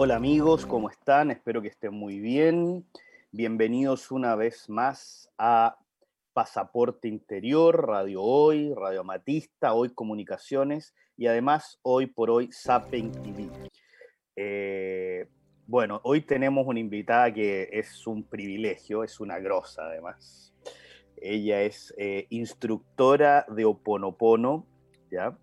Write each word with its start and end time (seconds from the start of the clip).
Hola 0.00 0.14
amigos, 0.14 0.64
¿cómo 0.64 0.88
están? 0.88 1.32
Espero 1.32 1.60
que 1.60 1.66
estén 1.66 1.92
muy 1.92 2.20
bien. 2.20 2.86
Bienvenidos 3.32 4.12
una 4.12 4.36
vez 4.36 4.68
más 4.68 5.28
a 5.38 5.76
Pasaporte 6.32 7.08
Interior, 7.08 7.84
Radio 7.84 8.22
Hoy, 8.22 8.72
Radio 8.74 9.00
Amatista, 9.00 9.72
Hoy 9.72 9.90
Comunicaciones 9.90 10.94
y 11.16 11.26
además 11.26 11.80
hoy 11.82 12.06
por 12.06 12.30
hoy 12.30 12.52
Sapen 12.52 13.10
TV. 13.10 13.50
Eh, 14.36 15.26
bueno, 15.66 16.00
hoy 16.04 16.20
tenemos 16.20 16.64
una 16.68 16.78
invitada 16.78 17.34
que 17.34 17.68
es 17.72 18.06
un 18.06 18.22
privilegio, 18.22 19.02
es 19.02 19.18
una 19.18 19.40
grosa 19.40 19.82
además. 19.86 20.54
Ella 21.16 21.62
es 21.62 21.92
eh, 21.98 22.28
instructora 22.30 23.46
de 23.48 23.64
Oponopono, 23.64 24.64
¿ya? 25.10 25.36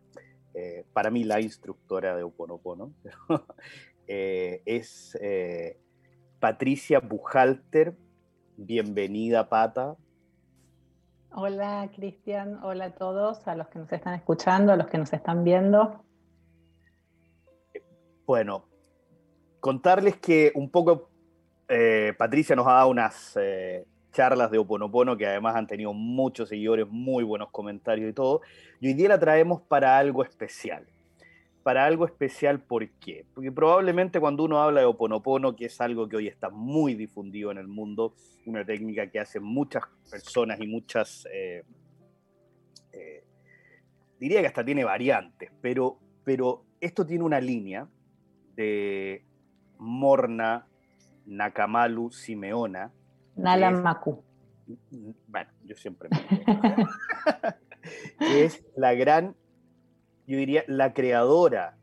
Eh, 0.53 0.85
para 0.93 1.11
mí 1.11 1.25
la 1.25 1.41
instructora 1.41 2.15
de 2.15 2.23
Oponopono. 2.23 2.93
Eh, 4.07 4.61
es 4.65 5.17
eh, 5.21 5.79
Patricia 6.39 6.99
Bujalter. 6.99 7.95
Bienvenida, 8.57 9.49
Pata. 9.49 9.95
Hola, 11.31 11.89
Cristian. 11.93 12.63
Hola 12.63 12.85
a 12.85 12.95
todos, 12.95 13.47
a 13.47 13.55
los 13.55 13.67
que 13.67 13.79
nos 13.79 13.91
están 13.91 14.13
escuchando, 14.13 14.71
a 14.71 14.77
los 14.77 14.87
que 14.87 14.97
nos 14.97 15.11
están 15.11 15.43
viendo. 15.43 16.03
Bueno, 18.25 18.65
contarles 19.59 20.17
que 20.17 20.51
un 20.55 20.69
poco 20.69 21.09
eh, 21.67 22.13
Patricia 22.17 22.55
nos 22.55 22.67
ha 22.67 22.73
dado 22.73 22.89
unas 22.89 23.37
charlas 24.11 24.49
de 24.49 24.57
Oponopono 24.57 25.17
que 25.17 25.27
además 25.27 25.55
han 25.55 25.67
tenido 25.67 25.91
muchos 25.91 26.47
seguidores, 26.47 26.87
muy 26.87 27.23
buenos 27.23 27.49
comentarios 27.51 28.09
y 28.09 28.13
todo. 28.13 28.41
Y 28.79 28.87
hoy 28.87 28.93
día 28.93 29.09
la 29.09 29.19
traemos 29.19 29.61
para 29.61 29.97
algo 29.97 30.23
especial 30.23 30.87
para 31.65 31.83
algo 31.83 32.05
especial, 32.05 32.59
¿por 32.59 32.87
qué? 32.99 33.25
Porque 33.33 33.51
probablemente 33.51 34.19
cuando 34.19 34.43
uno 34.43 34.61
habla 34.61 34.81
de 34.81 34.85
Oponopono, 34.85 35.55
que 35.55 35.65
es 35.65 35.81
algo 35.81 36.07
que 36.07 36.15
hoy 36.15 36.27
está 36.27 36.51
muy 36.51 36.93
difundido 36.93 37.49
en 37.49 37.57
el 37.57 37.67
mundo, 37.67 38.13
una 38.45 38.63
técnica 38.63 39.09
que 39.09 39.19
hacen 39.19 39.41
muchas 39.41 39.81
personas 40.11 40.61
y 40.61 40.67
muchas, 40.67 41.27
eh, 41.33 41.63
eh, 42.93 43.23
diría 44.19 44.41
que 44.41 44.47
hasta 44.47 44.63
tiene 44.63 44.83
variantes, 44.83 45.51
pero, 45.59 45.97
pero 46.23 46.63
esto 46.79 47.03
tiene 47.03 47.23
una 47.23 47.41
línea 47.41 47.87
de 48.55 49.25
Morna, 49.79 50.67
Nakamalu, 51.25 52.11
Simeona. 52.11 52.93
Nalamaku. 53.37 54.23
Bueno, 55.27 55.49
yo 55.63 55.75
siempre 55.75 56.09
me 56.11 56.85
que 58.19 58.45
es 58.45 58.63
la 58.75 58.93
gran 58.93 59.35
yo 60.27 60.37
diría, 60.37 60.63
la 60.67 60.93
creadora 60.93 61.77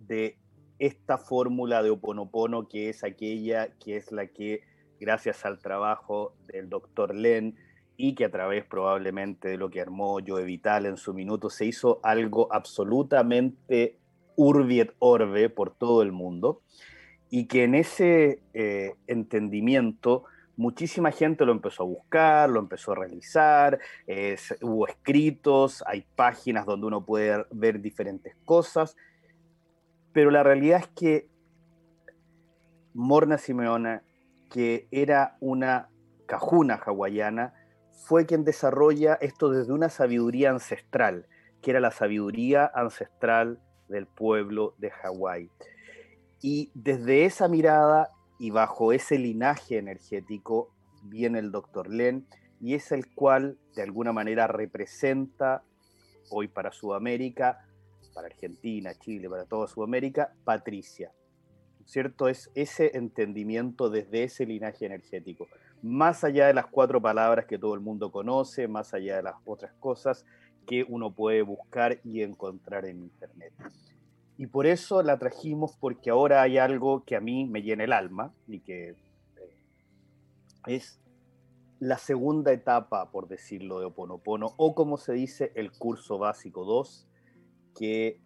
de 0.00 0.36
esta 0.78 1.18
fórmula 1.18 1.82
de 1.82 1.90
Oponopono, 1.90 2.68
que 2.68 2.88
es 2.88 3.04
aquella 3.04 3.68
que 3.78 3.96
es 3.96 4.12
la 4.12 4.26
que, 4.26 4.62
gracias 5.00 5.44
al 5.44 5.58
trabajo 5.58 6.34
del 6.46 6.68
doctor 6.68 7.14
Len 7.14 7.56
y 7.96 8.14
que 8.14 8.24
a 8.24 8.30
través 8.30 8.64
probablemente 8.64 9.48
de 9.48 9.56
lo 9.56 9.70
que 9.70 9.80
armó 9.80 10.18
Joe 10.26 10.44
Vital 10.44 10.86
en 10.86 10.96
su 10.96 11.14
minuto, 11.14 11.50
se 11.50 11.66
hizo 11.66 12.00
algo 12.02 12.52
absolutamente 12.52 13.98
urbi 14.36 14.80
et 14.80 14.92
orbe 14.98 15.48
por 15.48 15.74
todo 15.74 16.02
el 16.02 16.12
mundo, 16.12 16.62
y 17.30 17.46
que 17.46 17.64
en 17.64 17.74
ese 17.74 18.40
eh, 18.52 18.94
entendimiento 19.06 20.24
muchísima 20.56 21.10
gente 21.10 21.44
lo 21.44 21.52
empezó 21.52 21.82
a 21.82 21.86
buscar, 21.86 22.50
lo 22.50 22.60
empezó 22.60 22.92
a 22.92 22.96
realizar, 22.96 23.78
hubo 24.62 24.86
escritos, 24.86 25.82
hay 25.86 26.06
páginas 26.14 26.66
donde 26.66 26.86
uno 26.86 27.04
puede 27.04 27.44
ver 27.50 27.80
diferentes 27.80 28.36
cosas, 28.44 28.96
pero 30.12 30.30
la 30.30 30.42
realidad 30.42 30.80
es 30.80 30.88
que 30.88 31.28
Morna 32.94 33.38
Simeona, 33.38 34.04
que 34.50 34.86
era 34.92 35.36
una 35.40 35.88
cajuna 36.26 36.74
hawaiana, 36.74 37.54
fue 38.06 38.26
quien 38.26 38.44
desarrolla 38.44 39.14
esto 39.14 39.50
desde 39.50 39.72
una 39.72 39.88
sabiduría 39.88 40.50
ancestral, 40.50 41.26
que 41.60 41.72
era 41.72 41.80
la 41.80 41.90
sabiduría 41.90 42.70
ancestral 42.72 43.60
del 43.88 44.06
pueblo 44.06 44.74
de 44.78 44.90
Hawái. 44.90 45.50
Y 46.40 46.70
desde 46.74 47.24
esa 47.24 47.48
mirada 47.48 48.10
y 48.44 48.50
bajo 48.50 48.92
ese 48.92 49.18
linaje 49.18 49.78
energético 49.78 50.68
viene 51.04 51.38
el 51.38 51.50
doctor 51.50 51.88
Len 51.88 52.26
y 52.60 52.74
es 52.74 52.92
el 52.92 53.06
cual 53.14 53.56
de 53.74 53.80
alguna 53.80 54.12
manera 54.12 54.46
representa 54.46 55.62
hoy 56.28 56.48
para 56.48 56.70
Sudamérica, 56.70 57.66
para 58.12 58.26
Argentina, 58.26 58.92
Chile, 58.98 59.30
para 59.30 59.46
toda 59.46 59.66
Sudamérica, 59.66 60.34
Patricia. 60.44 61.10
¿Cierto? 61.86 62.28
Es 62.28 62.50
ese 62.54 62.98
entendimiento 62.98 63.88
desde 63.88 64.24
ese 64.24 64.44
linaje 64.44 64.84
energético. 64.84 65.48
Más 65.80 66.22
allá 66.22 66.46
de 66.46 66.52
las 66.52 66.66
cuatro 66.66 67.00
palabras 67.00 67.46
que 67.46 67.58
todo 67.58 67.72
el 67.72 67.80
mundo 67.80 68.12
conoce, 68.12 68.68
más 68.68 68.92
allá 68.92 69.16
de 69.16 69.22
las 69.22 69.36
otras 69.46 69.72
cosas 69.80 70.26
que 70.66 70.84
uno 70.86 71.14
puede 71.14 71.40
buscar 71.40 71.98
y 72.04 72.20
encontrar 72.20 72.84
en 72.84 73.04
Internet. 73.04 73.54
Y 74.36 74.46
por 74.48 74.66
eso 74.66 75.02
la 75.02 75.18
trajimos 75.18 75.76
porque 75.78 76.10
ahora 76.10 76.42
hay 76.42 76.58
algo 76.58 77.04
que 77.04 77.16
a 77.16 77.20
mí 77.20 77.44
me 77.44 77.62
llena 77.62 77.84
el 77.84 77.92
alma 77.92 78.32
y 78.48 78.60
que 78.60 78.90
eh, 78.90 78.96
es 80.66 81.00
la 81.78 81.98
segunda 81.98 82.52
etapa, 82.52 83.10
por 83.10 83.28
decirlo, 83.28 83.78
de 83.78 83.86
Oponopono, 83.86 84.54
o 84.56 84.74
como 84.74 84.96
se 84.96 85.12
dice, 85.12 85.52
el 85.54 85.70
curso 85.70 86.18
básico 86.18 86.64
2, 86.64 87.06
que 87.78 88.20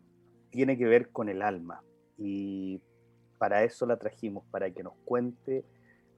tiene 0.50 0.78
que 0.78 0.86
ver 0.86 1.10
con 1.10 1.28
el 1.28 1.42
alma. 1.42 1.82
Y 2.16 2.80
para 3.38 3.64
eso 3.64 3.84
la 3.84 3.98
trajimos, 3.98 4.44
para 4.50 4.70
que 4.70 4.82
nos 4.82 4.94
cuente 5.04 5.64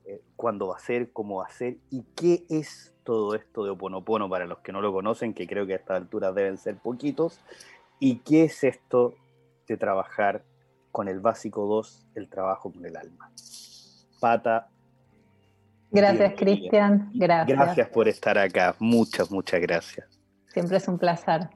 eh, 0.04 0.22
cuándo 0.36 0.68
va 0.68 0.76
a 0.76 0.80
ser, 0.80 1.12
cómo 1.12 1.36
va 1.36 1.46
a 1.46 1.50
ser 1.50 1.78
y 1.90 2.04
qué 2.14 2.44
es 2.48 2.94
todo 3.04 3.34
esto 3.34 3.64
de 3.64 3.70
Oponopono 3.70 4.28
para 4.28 4.46
los 4.46 4.58
que 4.58 4.72
no 4.72 4.80
lo 4.80 4.92
conocen, 4.92 5.34
que 5.34 5.46
creo 5.46 5.66
que 5.66 5.72
a 5.72 5.76
esta 5.76 5.96
altura 5.96 6.32
deben 6.32 6.58
ser 6.58 6.76
poquitos, 6.76 7.40
y 7.98 8.16
qué 8.20 8.44
es 8.44 8.64
esto 8.64 9.14
trabajar 9.76 10.42
con 10.92 11.08
el 11.08 11.20
básico 11.20 11.66
2, 11.66 12.06
el 12.14 12.28
trabajo 12.28 12.72
con 12.72 12.84
el 12.84 12.96
alma. 12.96 13.30
Pata. 14.20 14.68
Gracias, 15.90 16.34
Cristian. 16.36 17.10
Gracias. 17.14 17.58
Gracias 17.58 17.88
por 17.88 18.08
estar 18.08 18.38
acá. 18.38 18.74
Muchas, 18.78 19.30
muchas 19.30 19.60
gracias. 19.60 20.06
Siempre 20.48 20.76
es 20.76 20.88
un 20.88 20.98
placer. 20.98 21.48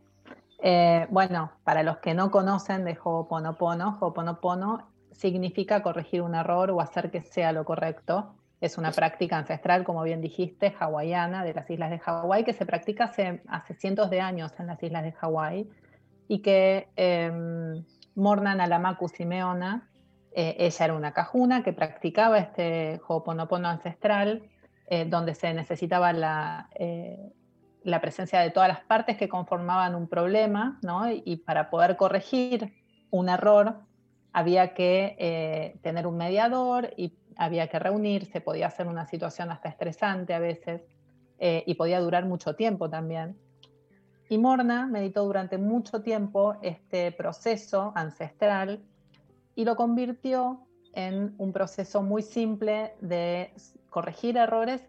Eh, 0.62 1.06
bueno, 1.10 1.53
para 1.62 1.82
los 1.82 1.98
que 1.98 2.14
no 2.14 2.30
conocen 2.30 2.84
de 2.84 2.97
Ho'oponopono, 3.03 3.98
Ho'oponopono 4.00 4.88
significa 5.12 5.82
corregir 5.82 6.22
un 6.22 6.34
error 6.34 6.70
o 6.70 6.80
hacer 6.80 7.10
que 7.10 7.22
sea 7.22 7.53
lo 7.53 7.64
correcto. 7.64 8.34
Es 8.60 8.78
una 8.78 8.92
práctica 8.92 9.36
ancestral, 9.36 9.84
como 9.84 10.03
bien 10.03 10.20
dijiste, 10.20 10.74
hawaiana, 10.78 11.44
de 11.44 11.53
las 11.53 11.69
islas 11.69 11.91
de 11.91 11.98
Hawái, 11.98 12.44
que 12.44 12.54
se 12.54 12.64
practica 12.64 13.04
hace, 13.04 13.42
hace 13.47 13.74
cientos 13.74 14.08
de 14.10 14.20
años 14.20 14.53
en 14.58 14.69
las 14.69 14.82
islas 14.82 15.03
de 15.03 15.12
Hawái 15.12 15.69
y 16.28 16.38
que 16.41 16.88
em, 16.97 17.84
Morna 18.14 18.54
Nalamaku 18.54 19.08
Simeona, 19.08 19.91
eh, 20.32 20.56
ella 20.58 20.84
era 20.84 20.94
una 20.94 21.12
cajuna 21.12 21.62
que 21.62 21.72
practicaba 21.72 22.38
este 22.38 23.00
Ho'oponopono 23.06 23.69
ancestral, 23.69 24.50
eh, 24.88 25.04
donde 25.04 25.34
se 25.34 25.54
necesitaba 25.54 26.12
la, 26.12 26.69
eh, 26.74 27.32
la, 27.84 28.00
presencia 28.00 28.41
de 28.41 28.50
todas 28.50 28.69
las 28.69 28.80
partes 28.80 29.16
que 29.16 29.28
conformaban 29.28 29.94
un 29.94 30.08
problema, 30.08 30.78
¿no? 30.82 31.10
y 31.10 31.36
para 31.36 31.70
poder 31.70 31.97
corregir 31.97 32.74
un 33.10 33.28
error 33.28 33.80
había 34.32 34.74
que 34.74 35.78
tener 35.82 36.08
un 36.08 36.16
mediador 36.16 36.92
y 36.97 37.16
había 37.36 37.69
que 37.69 37.78
reunirse, 37.78 38.41
podía 38.41 38.69
ser 38.70 38.88
una 38.88 39.06
situación 39.06 39.53
hasta 39.53 39.69
estresante 39.69 40.34
a 40.34 40.41
veces, 40.41 40.82
y 41.38 41.74
podía 41.74 42.00
durar 42.00 42.24
mucho 42.24 42.56
tiempo 42.56 42.91
también. 42.91 43.36
Y 44.34 44.39
Morna 44.39 44.89
meditó 44.89 45.22
durante 45.22 45.59
mucho 45.59 46.03
tiempo 46.03 46.56
este 46.61 47.12
proceso 47.12 47.93
ancestral 47.95 48.83
y 49.55 49.65
lo 49.65 49.77
convirtió 49.77 50.67
en 50.93 51.37
un 51.39 51.53
proceso 51.53 52.03
muy 52.03 52.22
simple 52.22 52.97
de 53.01 53.54
corregir 53.91 54.36
errores 54.36 54.84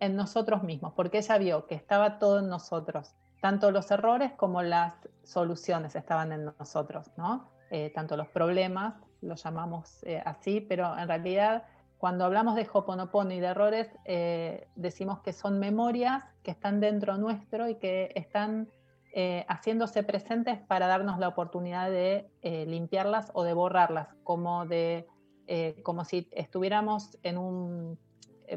en 0.00 0.16
nosotros 0.16 0.62
mismos, 0.62 0.94
porque 0.94 1.18
ella 1.18 1.36
vio 1.36 1.66
que 1.66 1.74
estaba 1.74 2.18
todo 2.18 2.38
en 2.38 2.48
nosotros, 2.48 3.14
tanto 3.42 3.70
los 3.70 3.90
errores 3.90 4.32
como 4.38 4.62
las 4.62 4.94
soluciones 5.22 5.94
estaban 5.94 6.32
en 6.32 6.46
nosotros, 6.58 7.10
¿no? 7.18 7.50
Eh, 7.70 7.92
tanto 7.94 8.16
los 8.16 8.28
problemas, 8.28 8.94
los 9.20 9.44
llamamos 9.44 10.02
eh, 10.04 10.22
así, 10.24 10.62
pero 10.62 10.96
en 10.96 11.08
realidad 11.08 11.64
cuando 12.02 12.24
hablamos 12.24 12.56
de 12.56 12.66
Hoponopono 12.72 13.32
y 13.32 13.38
de 13.38 13.46
errores, 13.46 13.88
eh, 14.06 14.66
decimos 14.74 15.20
que 15.20 15.32
son 15.32 15.60
memorias 15.60 16.24
que 16.42 16.50
están 16.50 16.80
dentro 16.80 17.16
nuestro 17.16 17.68
y 17.68 17.76
que 17.76 18.10
están 18.16 18.68
eh, 19.12 19.46
haciéndose 19.48 20.02
presentes 20.02 20.58
para 20.58 20.88
darnos 20.88 21.20
la 21.20 21.28
oportunidad 21.28 21.90
de 21.90 22.28
eh, 22.42 22.66
limpiarlas 22.66 23.30
o 23.34 23.44
de 23.44 23.54
borrarlas, 23.54 24.08
como, 24.24 24.66
de, 24.66 25.06
como 25.84 26.04
si 26.04 26.28
estuviéramos 26.32 27.18
en 27.22 27.38
un 27.38 28.00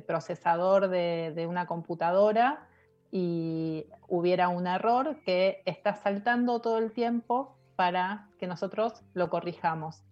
procesador 0.07 0.87
de, 0.87 1.31
de 1.35 1.45
una 1.45 1.67
computadora 1.67 2.67
y 3.11 3.85
hubiera 4.07 4.49
un 4.49 4.65
error 4.65 5.17
que 5.23 5.61
está 5.65 5.93
saltando 5.93 6.61
todo 6.61 6.79
el 6.79 6.91
tiempo 6.93 7.55
para 7.75 8.27
que 8.39 8.47
nosotros 8.47 9.03
lo 9.13 9.29
corrijamos. 9.29 10.03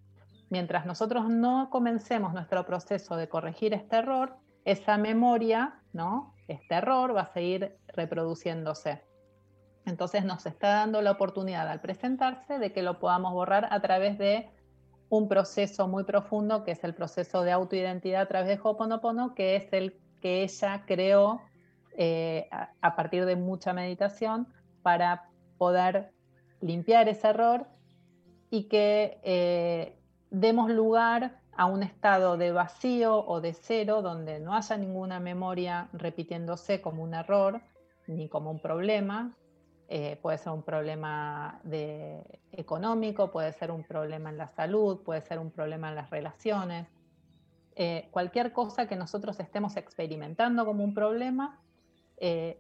Mientras 0.53 0.85
nosotros 0.85 1.29
no 1.29 1.71
comencemos 1.71 2.31
nuestro 2.31 2.63
proceso 2.63 3.15
de 3.15 3.27
corregir 3.27 3.73
este 3.73 3.95
error, 3.95 4.35
esa 4.65 4.99
memoria, 4.99 5.81
¿no? 5.93 6.35
Este 6.47 6.75
error 6.75 7.15
va 7.15 7.21
a 7.21 7.33
seguir 7.33 7.75
reproduciéndose. 7.87 9.01
Entonces 9.87 10.23
nos 10.23 10.45
está 10.45 10.67
dando 10.67 11.01
la 11.01 11.09
oportunidad 11.09 11.67
al 11.67 11.81
presentarse 11.81 12.59
de 12.59 12.71
que 12.71 12.83
lo 12.83 12.99
podamos 12.99 13.33
borrar 13.33 13.67
a 13.71 13.81
través 13.81 14.19
de 14.19 14.47
un 15.09 15.27
proceso 15.27 15.87
muy 15.87 16.03
profundo, 16.03 16.63
que 16.63 16.73
es 16.73 16.83
el 16.83 16.93
proceso 16.93 17.41
de 17.41 17.51
autoidentidad 17.51 18.21
a 18.21 18.27
través 18.27 18.49
de 18.49 18.59
Ho'oponopono, 18.63 19.33
que 19.33 19.55
es 19.55 19.73
el 19.73 19.99
que 20.21 20.43
ella 20.43 20.83
creó 20.85 21.41
eh, 21.97 22.47
a, 22.51 22.95
partir 22.95 23.25
de 23.25 23.37
mucha 23.37 23.73
meditación 23.73 24.47
para 24.83 25.31
poder 25.57 26.11
limpiar 26.61 27.09
ese 27.09 27.29
error 27.29 27.65
y 28.51 28.67
que 28.67 29.19
eh, 29.23 29.97
demos 30.33 30.71
lugar 30.71 31.39
a 31.55 31.67
un 31.67 31.83
estado 31.83 32.37
de 32.37 32.51
vacío 32.51 33.23
o 33.25 33.39
de 33.39 33.53
cero 33.53 34.01
donde 34.01 34.39
no 34.39 34.55
haya 34.55 34.75
ninguna 34.77 35.19
memoria 35.19 35.89
repitiéndose 35.93 36.81
como 36.81 37.03
un 37.03 37.13
error 37.13 37.61
ni 38.07 38.27
como 38.27 38.49
un 38.49 38.59
problema. 38.59 39.37
Eh, 39.87 40.17
puede 40.23 40.39
ser 40.39 40.53
un 40.53 40.63
problema 40.63 41.59
de, 41.63 42.23
económico, 42.51 43.31
puede 43.31 43.53
ser 43.53 43.69
un 43.69 43.83
problema 43.83 44.31
en 44.31 44.37
la 44.37 44.47
salud, 44.47 45.03
puede 45.03 45.21
ser 45.21 45.37
un 45.37 45.51
problema 45.51 45.89
en 45.89 45.95
las 45.95 46.09
relaciones. 46.09 46.87
Eh, 47.75 48.07
cualquier 48.09 48.53
cosa 48.53 48.87
que 48.87 48.95
nosotros 48.95 49.39
estemos 49.39 49.77
experimentando 49.77 50.65
como 50.65 50.83
un 50.83 50.95
problema 50.95 51.59
eh, 52.17 52.59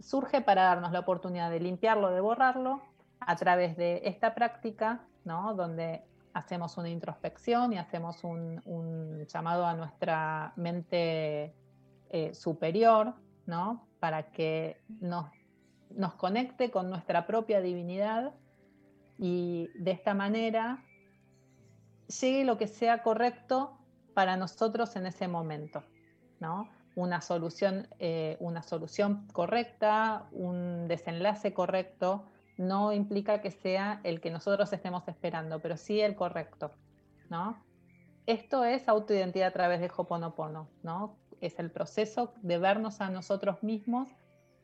surge 0.00 0.40
para 0.40 0.62
darnos 0.62 0.92
la 0.92 1.00
oportunidad 1.00 1.50
de 1.50 1.60
limpiarlo, 1.60 2.10
de 2.12 2.20
borrarlo 2.20 2.80
a 3.20 3.36
través 3.36 3.76
de 3.76 4.00
esta 4.04 4.34
práctica, 4.34 5.02
¿no? 5.24 5.54
donde 5.54 6.02
hacemos 6.32 6.76
una 6.76 6.88
introspección 6.88 7.72
y 7.72 7.78
hacemos 7.78 8.24
un, 8.24 9.26
llamado 9.26 9.66
a 9.66 9.74
nuestra 9.74 10.52
mente 10.56 11.54
eh, 12.10 12.34
superior, 12.34 13.14
¿no? 13.46 13.86
Para 13.98 14.30
que 14.30 14.80
nos, 15.00 15.26
nos 15.90 16.14
conecte 16.14 16.70
con 16.70 16.90
nuestra 16.90 17.26
propia 17.26 17.60
divinidad 17.60 18.32
y 19.18 19.68
de 19.74 19.90
esta 19.90 20.14
manera 20.14 20.84
llegue 22.20 22.44
lo 22.44 22.58
que 22.58 22.66
sea 22.66 23.02
correcto 23.02 23.78
para 24.14 24.36
nosotros 24.36 24.96
en 24.96 25.06
ese 25.06 25.28
momento, 25.28 25.84
¿no? 26.40 26.68
Una 26.96 27.20
solución, 27.20 27.88
eh, 27.98 28.36
una 28.40 28.62
solución 28.62 29.28
correcta, 29.32 30.26
un 30.32 30.88
desenlace 30.88 31.54
correcto, 31.54 32.24
no 32.60 32.92
implica 32.92 33.40
que 33.40 33.50
sea 33.50 34.00
el 34.04 34.20
que 34.20 34.30
nosotros 34.30 34.70
estemos 34.74 35.08
esperando, 35.08 35.60
pero 35.60 35.78
sí 35.78 36.02
el 36.02 36.14
correcto, 36.14 36.72
¿no? 37.30 37.64
Esto 38.26 38.64
es 38.64 38.86
autoidentidad 38.86 39.48
a 39.48 39.52
través 39.52 39.80
de 39.80 39.90
Hoponopono, 39.96 40.68
¿no? 40.82 41.16
Es 41.40 41.58
el 41.58 41.70
proceso 41.70 42.34
de 42.42 42.58
vernos 42.58 43.00
a 43.00 43.08
nosotros 43.08 43.62
mismos 43.62 44.10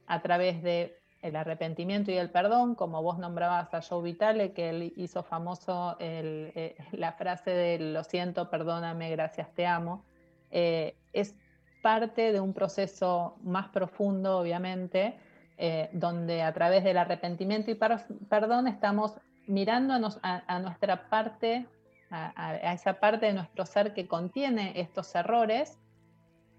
a 0.07 0.21
través 0.21 0.63
de 0.63 1.01
el 1.23 1.37
arrepentimiento 1.37 2.11
y 2.11 2.19
el 2.19 2.31
perdón, 2.31 2.75
como 2.75 3.03
vos 3.03 3.19
nombrabas 3.19 3.73
a 3.73 3.81
Joe 3.81 4.03
Vitale, 4.03 4.53
que 4.53 4.69
él 4.69 4.93
hizo 4.97 5.23
famoso 5.23 5.97
eh, 5.99 6.77
la 6.93 7.13
frase 7.13 7.51
de 7.51 7.79
lo 7.79 8.05
siento, 8.05 8.51
perdóname, 8.51 9.11
gracias, 9.11 9.55
te 9.55 9.67
amo, 9.67 10.05
eh, 10.51 10.99
es 11.15 11.35
parte 11.83 12.31
de 12.31 12.41
un 12.41 12.53
proceso 12.53 13.39
más 13.43 13.69
profundo, 13.69 14.39
obviamente, 14.39 15.19
eh, 15.59 15.89
donde 15.93 16.43
a 16.43 16.53
través 16.53 16.85
del 16.85 16.99
arrepentimiento 16.99 17.71
y 17.71 17.75
perdón 17.75 18.69
estamos 18.69 19.15
mirando 19.47 19.95
a, 20.23 20.59
nuestra 20.59 21.09
parte, 21.09 21.67
a, 22.11 22.73
esa 22.73 22.95
parte 23.01 23.27
de 23.27 23.33
nuestro 23.33 23.65
ser 23.65 23.95
que 23.95 24.07
contiene 24.07 24.79
estos 24.81 25.15
errores 25.15 25.79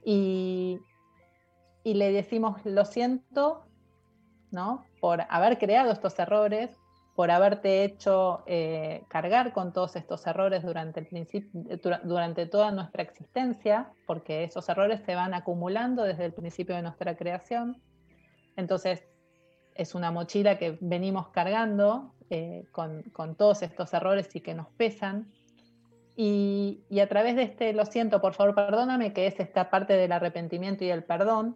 y, 0.04 0.80
y 1.84 1.94
le 1.94 2.12
decimos, 2.12 2.66
lo 2.66 2.86
siento, 2.86 3.66
¿no? 4.52 4.86
Por 5.00 5.24
haber 5.30 5.58
creado 5.58 5.92
estos 5.92 6.18
errores, 6.20 6.78
por 7.18 7.32
haberte 7.32 7.84
hecho 7.84 8.44
eh, 8.46 9.04
cargar 9.08 9.52
con 9.52 9.74
todos 9.74 9.96
estos 9.96 10.28
errores 10.28 10.62
durante, 10.62 11.00
el 11.00 11.82
durante 12.04 12.46
toda 12.46 12.72
nuestra 12.72 13.02
existencia, 13.02 13.92
porque 14.06 14.44
esos 14.44 14.70
errores 14.70 15.02
se 15.04 15.16
van 15.16 15.34
acumulando 15.34 16.04
desde 16.04 16.26
el 16.26 16.34
principio 16.34 16.76
de 16.76 16.84
nuestra 16.84 17.18
creación. 17.18 17.82
Entonces, 18.58 19.08
es 19.76 19.96
una 19.96 20.12
mochila 20.12 20.58
que 20.58 20.78
venimos 20.82 21.30
cargando 21.30 22.14
eh, 22.30 22.66
con, 22.72 23.36
todos 23.36 23.62
estos 23.62 23.94
errores 23.94 24.36
y 24.36 24.42
que 24.42 24.54
nos 24.54 24.68
pesan. 24.70 25.32
Y, 26.16 26.84
a 27.00 27.08
través 27.08 27.36
de 27.36 27.44
este, 27.44 27.72
lo 27.74 27.86
siento, 27.86 28.20
por 28.20 28.34
favor, 28.34 28.56
perdóname, 28.56 29.14
que 29.14 29.28
es 29.28 29.40
esta 29.40 29.70
parte 29.70 29.94
del 29.94 30.12
arrepentimiento 30.12 30.84
y 30.84 30.90
el 30.90 31.04
perdón, 31.04 31.56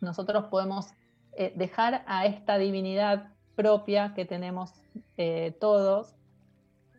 nosotros 0.00 0.46
podemos 0.46 0.90
eh, 1.36 1.52
dejar 1.56 2.02
a 2.06 2.26
esta 2.26 2.58
divinidad 2.58 3.32
propia 3.54 4.12
que 4.14 4.24
tenemos 4.24 4.72
eh, 5.16 5.56
todos, 5.60 6.16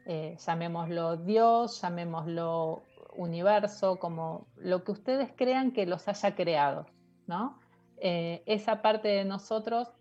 llamémoslo 0.06 1.16
Dios, 1.16 1.82
llamémoslo 1.82 2.84
universo, 3.16 4.00
como 4.00 4.48
lo 4.58 4.84
que 4.84 4.92
ustedes 4.92 5.32
crean 5.36 5.72
que 5.72 5.86
los 5.86 6.08
haya 6.10 6.36
creado, 6.36 6.86
¿no? 7.26 7.63
Eh, 7.98 8.44
esa 8.46 8.82
parte 8.82 9.08
de 9.08 9.26
nosotros 9.26 9.92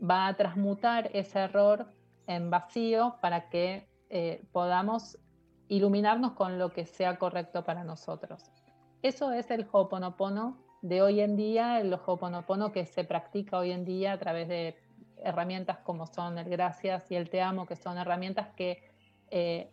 va 0.00 0.28
a 0.28 0.36
transmutar 0.36 1.10
ese 1.12 1.40
error 1.40 1.86
en 2.26 2.50
vacío 2.50 3.16
para 3.20 3.48
que 3.48 3.88
eh, 4.10 4.44
podamos 4.52 5.18
iluminarnos 5.68 6.32
con 6.32 6.58
lo 6.58 6.72
que 6.72 6.86
sea 6.86 7.18
correcto 7.18 7.64
para 7.64 7.84
nosotros. 7.84 8.50
Eso 9.02 9.32
es 9.32 9.50
el 9.50 9.66
Ho'oponopono 9.70 10.56
de 10.82 11.02
hoy 11.02 11.20
en 11.20 11.36
día, 11.36 11.80
el 11.80 11.92
Ho'oponopono 11.92 12.72
que 12.72 12.86
se 12.86 13.04
practica 13.04 13.58
hoy 13.58 13.72
en 13.72 13.84
día 13.84 14.12
a 14.12 14.18
través 14.18 14.48
de 14.48 14.76
herramientas 15.22 15.78
como 15.78 16.06
son 16.06 16.38
el 16.38 16.48
gracias 16.48 17.10
y 17.10 17.16
el 17.16 17.28
te 17.28 17.40
amo, 17.42 17.66
que 17.66 17.76
son 17.76 17.98
herramientas 17.98 18.48
que 18.56 18.82
eh, 19.30 19.70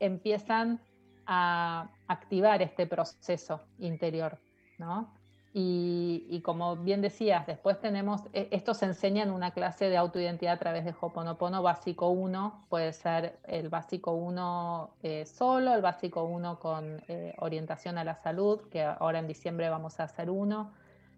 empiezan 0.00 0.80
a 1.26 1.90
activar 2.06 2.60
este 2.60 2.86
proceso 2.86 3.62
interior, 3.78 4.38
¿no? 4.78 5.14
Y, 5.56 6.40
como 6.44 6.74
bien 6.74 7.00
decías, 7.00 7.46
después 7.46 7.78
tenemos, 7.78 8.22
e, 8.32 8.48
esto 8.50 8.74
se 8.74 8.86
enseña 8.86 9.22
en 9.22 9.30
una 9.30 9.52
clase 9.52 9.88
de 9.88 9.96
autoidentidad 9.96 10.54
a 10.54 10.58
través 10.58 10.84
de 10.84 10.92
Hoponopono 11.00 11.62
básico 11.62 12.08
1, 12.08 12.66
puede 12.68 12.92
ser 12.92 13.38
el 13.44 13.68
básico 13.68 14.14
1 14.14 14.96
eh, 15.04 15.24
solo, 15.26 15.72
el 15.72 15.80
básico 15.80 16.24
1 16.24 16.58
con 16.58 17.00
eh, 17.06 17.36
orientación 17.38 17.98
a 17.98 18.04
la 18.04 18.16
salud, 18.16 18.62
que 18.68 18.82
ahora 18.82 19.20
en 19.20 19.28
diciembre 19.28 19.68
vamos 19.68 20.00
a 20.00 20.04
hacer 20.04 20.28
uno, 20.28 20.72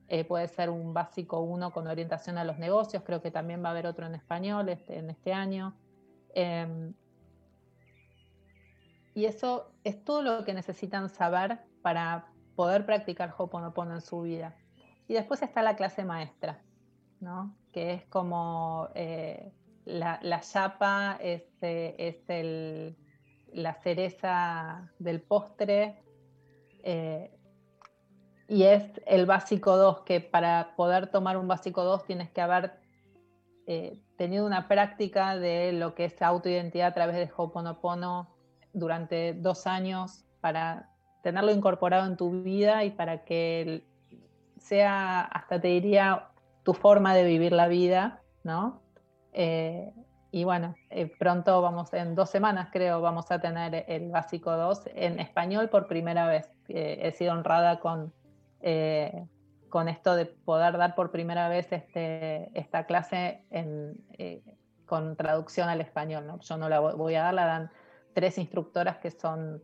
eh, 0.09 0.27
puede 0.27 0.49
ser 0.49 0.69
un 0.69 0.93
básico 0.93 1.41
1 1.41 1.73
con 1.73 1.87
orientación 1.87 2.37
a 2.37 2.45
los 2.45 2.59
negocios, 2.59 3.05
creo 3.07 3.23
que 3.23 3.31
también 3.31 3.65
va 3.65 3.69
a 3.69 3.71
haber 3.71 3.87
otro 3.87 4.05
en 4.05 4.15
español 4.15 4.69
este, 4.69 4.99
en 4.99 5.09
este 5.09 5.33
año. 5.33 5.75
Em, 6.35 6.93
y 9.15 9.25
eso 9.25 9.71
es 9.83 10.05
todo 10.05 10.21
lo 10.21 10.45
que 10.45 10.53
necesitan 10.53 11.09
saber 11.09 11.59
para 11.81 12.27
poder 12.57 12.85
practicar 12.87 13.33
Ho'oponopono 13.37 13.95
en 13.95 14.01
su 14.01 14.23
vida. 14.23 14.57
Y 15.07 15.15
después 15.15 15.43
está 15.43 15.63
la 15.63 15.77
clase 15.77 16.05
maestra, 16.05 16.61
¿no? 17.21 17.55
que 17.73 17.93
es 17.93 18.05
como 18.07 18.89
eh, 18.95 19.53
la, 19.85 20.41
chapa, 20.41 21.19
es, 21.21 21.45
es 21.61 22.17
el, 22.29 22.97
la 23.53 23.75
cereza 23.75 24.91
del 24.99 25.21
postre, 25.21 26.03
eh, 26.83 27.31
y 28.49 28.63
es 28.63 28.85
el 29.07 29.27
básico 29.27 29.77
2, 29.77 30.03
que 30.03 30.21
para 30.21 30.75
poder 30.77 31.09
tomar 31.09 31.37
un 31.37 31.49
básico 31.49 31.85
2 31.85 32.05
tienes 32.05 32.31
que 32.31 32.41
haber 32.41 32.79
eh, 33.67 34.01
tenido 34.17 34.47
una 34.47 34.69
práctica 34.69 35.37
de 35.37 35.73
lo 35.73 35.95
que 35.95 36.07
es 36.07 36.23
autoidentidad 36.23 36.89
a 36.89 36.95
través 36.95 37.17
de 37.17 37.31
Ho'oponopono 37.37 38.35
durante 38.73 39.35
dos 39.35 39.67
años 39.67 40.25
para 40.41 40.96
tenerlo 41.27 41.51
incorporado 41.51 42.07
en 42.07 42.17
tu 42.17 42.31
vida 42.45 42.85
y 42.85 42.93
para 42.93 43.25
que 43.25 43.83
sea, 44.61 45.23
hasta 45.23 45.61
te 45.61 45.67
diría, 45.67 46.29
tu 46.63 46.73
forma 46.73 47.17
de 47.17 47.25
vivir 47.25 47.51
la 47.51 47.67
vida, 47.67 48.23
¿no? 48.45 48.81
Eh, 49.33 49.93
y 50.31 50.45
bueno, 50.45 50.77
eh, 50.89 51.11
pronto 51.19 51.61
vamos, 51.63 51.93
en 51.95 52.15
dos 52.15 52.31
semanas 52.31 52.69
creo, 52.71 53.01
vamos 53.01 53.29
a 53.33 53.41
tener 53.41 53.85
el 53.89 54.13
básico 54.13 54.53
2 54.53 54.83
en 54.95 55.19
español 55.19 55.69
por 55.69 55.89
primera 55.89 56.29
vez. 56.29 56.49
he 56.69 57.11
sido 57.11 57.33
honrada 57.33 57.81
con, 57.81 58.13
eh, 58.61 59.27
con 59.69 59.89
esto 59.89 60.15
de 60.15 60.27
poder 60.27 60.79
dar 60.79 60.95
por 60.95 61.11
primera 61.11 61.49
vez 61.49 61.73
este, 61.73 62.57
esta 62.57 62.87
clase 62.87 63.43
con 64.85 65.17
traducción 65.17 65.69
al 65.69 65.81
español. 65.81 66.25
¿no? 66.25 66.39
Yo 66.39 66.57
no 66.57 66.69
la 66.69 66.79
voy 66.79 67.17
a 67.17 67.23
dar, 67.25 67.35
la 67.35 67.47
dan 67.47 67.71
tres 68.15 68.39
instructoras 68.39 68.99
que 68.99 69.11
son 69.11 69.61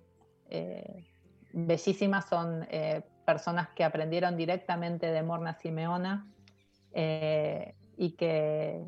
bellísimas, 1.52 2.28
son 2.28 2.66
eh, 2.70 3.02
personas 3.24 3.68
que 3.70 3.84
aprendieron 3.84 4.36
directamente 4.36 5.06
de 5.06 5.22
Morna 5.22 5.54
Simeona 5.54 6.26
eh, 6.92 7.74
y 7.96 8.12
que 8.12 8.82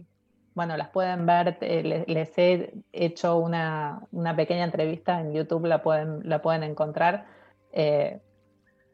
bueno, 0.55 0.77
las 0.77 0.91
pueden 0.91 1.27
ver, 1.27 1.59
les, 1.61 2.39
he 2.39 2.73
hecho 2.93 3.39
una, 3.39 4.07
pequeña 4.37 4.63
entrevista 4.63 5.21
en 5.21 5.33
YouTube, 5.35 5.67
la 5.67 5.83
pueden, 5.83 6.29
la 6.29 6.43
pueden 6.43 6.63
encontrar, 6.63 7.27
eh, 7.73 8.21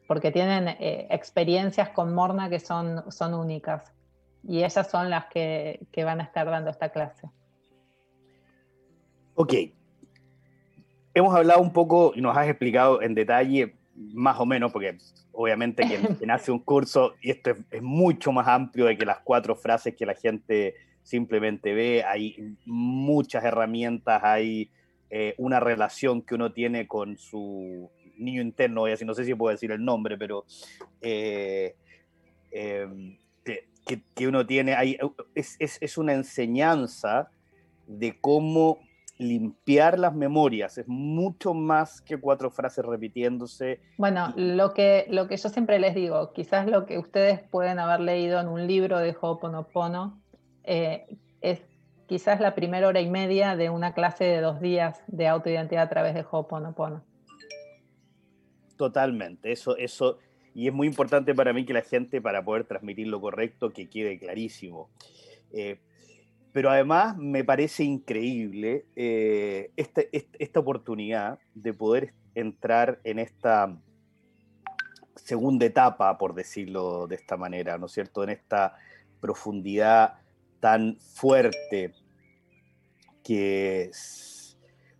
porque 0.07 0.31
tienen 0.31 0.75
experiencias 0.79 1.89
con 1.89 2.15
Morna 2.15 2.49
que 2.49 2.59
son, 2.59 3.11
son 3.11 3.35
únicas. 3.35 3.93
Y 4.43 4.63
ellas 4.63 4.89
son 4.89 5.11
las 5.11 5.25
que, 5.27 5.85
que 5.91 6.03
van 6.03 6.19
a 6.19 6.23
estar 6.23 6.49
dando 6.49 6.71
esta 6.71 6.89
clase. 6.89 7.29
Ok. 9.35 9.53
Hemos 11.13 11.35
hablado 11.35 11.61
un 11.61 11.73
poco 11.73 12.13
y 12.15 12.21
nos 12.21 12.37
has 12.37 12.47
explicado 12.47 13.01
en 13.01 13.13
detalle, 13.13 13.75
más 13.95 14.39
o 14.39 14.45
menos, 14.45 14.71
porque 14.71 14.97
obviamente 15.33 15.83
quien, 15.83 16.31
hace 16.31 16.51
un 16.51 16.59
curso, 16.59 17.15
y 17.21 17.31
esto 17.31 17.51
es, 17.69 17.81
mucho 17.81 18.31
más 18.31 18.47
amplio 18.47 18.85
de 18.85 18.97
que 18.97 19.05
las 19.05 19.19
cuatro 19.19 19.55
frases 19.55 19.95
que 19.95 20.05
la 20.05 20.15
gente 20.15 20.75
simplemente 21.03 21.73
ve, 21.73 22.03
hay 22.03 22.55
muchas 22.65 23.43
herramientas, 23.43 24.23
hay 24.23 24.69
eh, 25.09 25.35
una 25.37 25.59
relación 25.59 26.21
que 26.21 26.35
uno 26.35 26.53
tiene 26.53 26.87
con 26.87 27.17
su 27.17 27.89
niño 28.17 28.41
interno, 28.41 28.87
y 28.87 28.91
así 28.91 29.03
no 29.03 29.13
sé 29.13 29.25
si 29.25 29.35
puedo 29.35 29.51
decir 29.51 29.71
el 29.71 29.83
nombre, 29.83 30.17
pero 30.17 30.45
eh, 31.01 31.75
em, 32.51 33.17
que, 34.15 34.27
uno 34.27 34.45
tiene, 34.45 34.75
hay, 34.75 34.97
es, 35.35 35.57
es 35.59 35.97
una 35.97 36.13
enseñanza 36.13 37.29
de 37.87 38.17
cómo 38.21 38.79
limpiar 39.21 39.99
las 39.99 40.15
memorias, 40.15 40.79
es 40.79 40.87
mucho 40.87 41.53
más 41.53 42.01
que 42.01 42.17
cuatro 42.17 42.49
frases 42.49 42.83
repitiéndose. 42.83 43.79
Bueno, 43.97 44.33
lo 44.35 44.73
que, 44.73 45.05
lo 45.09 45.27
que 45.27 45.37
yo 45.37 45.49
siempre 45.49 45.79
les 45.79 45.93
digo, 45.93 46.33
quizás 46.33 46.67
lo 46.67 46.87
que 46.87 46.97
ustedes 46.97 47.39
pueden 47.39 47.77
haber 47.77 47.99
leído 47.99 48.39
en 48.39 48.47
un 48.47 48.65
libro 48.65 48.97
de 48.97 49.15
Ho'oponopono 49.19 50.19
eh, 50.63 51.05
es 51.41 51.61
quizás 52.07 52.39
la 52.39 52.55
primera 52.55 52.87
hora 52.87 52.99
y 52.99 53.09
media 53.09 53.55
de 53.55 53.69
una 53.69 53.93
clase 53.93 54.23
de 54.23 54.41
dos 54.41 54.59
días 54.59 55.03
de 55.05 55.27
autoidentidad 55.27 55.83
a 55.83 55.89
través 55.89 56.15
de 56.15 56.25
Ho'oponopono. 56.29 57.03
Totalmente, 58.75 59.51
eso, 59.51 59.77
eso, 59.77 60.17
y 60.55 60.67
es 60.67 60.73
muy 60.73 60.87
importante 60.87 61.35
para 61.35 61.53
mí 61.53 61.63
que 61.63 61.73
la 61.73 61.83
gente, 61.83 62.21
para 62.21 62.43
poder 62.43 62.63
transmitir 62.63 63.07
lo 63.07 63.21
correcto, 63.21 63.69
que 63.69 63.87
quede 63.87 64.17
clarísimo. 64.17 64.89
Eh, 65.53 65.79
pero 66.53 66.69
además 66.69 67.17
me 67.17 67.43
parece 67.43 67.83
increíble 67.83 68.85
eh, 68.95 69.71
esta, 69.77 70.01
esta, 70.11 70.59
oportunidad 70.59 71.39
de 71.53 71.73
poder 71.73 72.13
entrar 72.35 72.99
en 73.03 73.19
esta 73.19 73.77
segunda 75.15 75.65
etapa, 75.65 76.17
por 76.17 76.33
decirlo 76.33 77.07
de 77.07 77.15
esta 77.15 77.37
manera, 77.37 77.77
¿no 77.77 77.85
es 77.85 77.93
cierto? 77.93 78.23
En 78.23 78.29
esta 78.31 78.75
profundidad 79.19 80.15
tan 80.59 80.97
fuerte 80.99 81.93
que. 83.23 83.91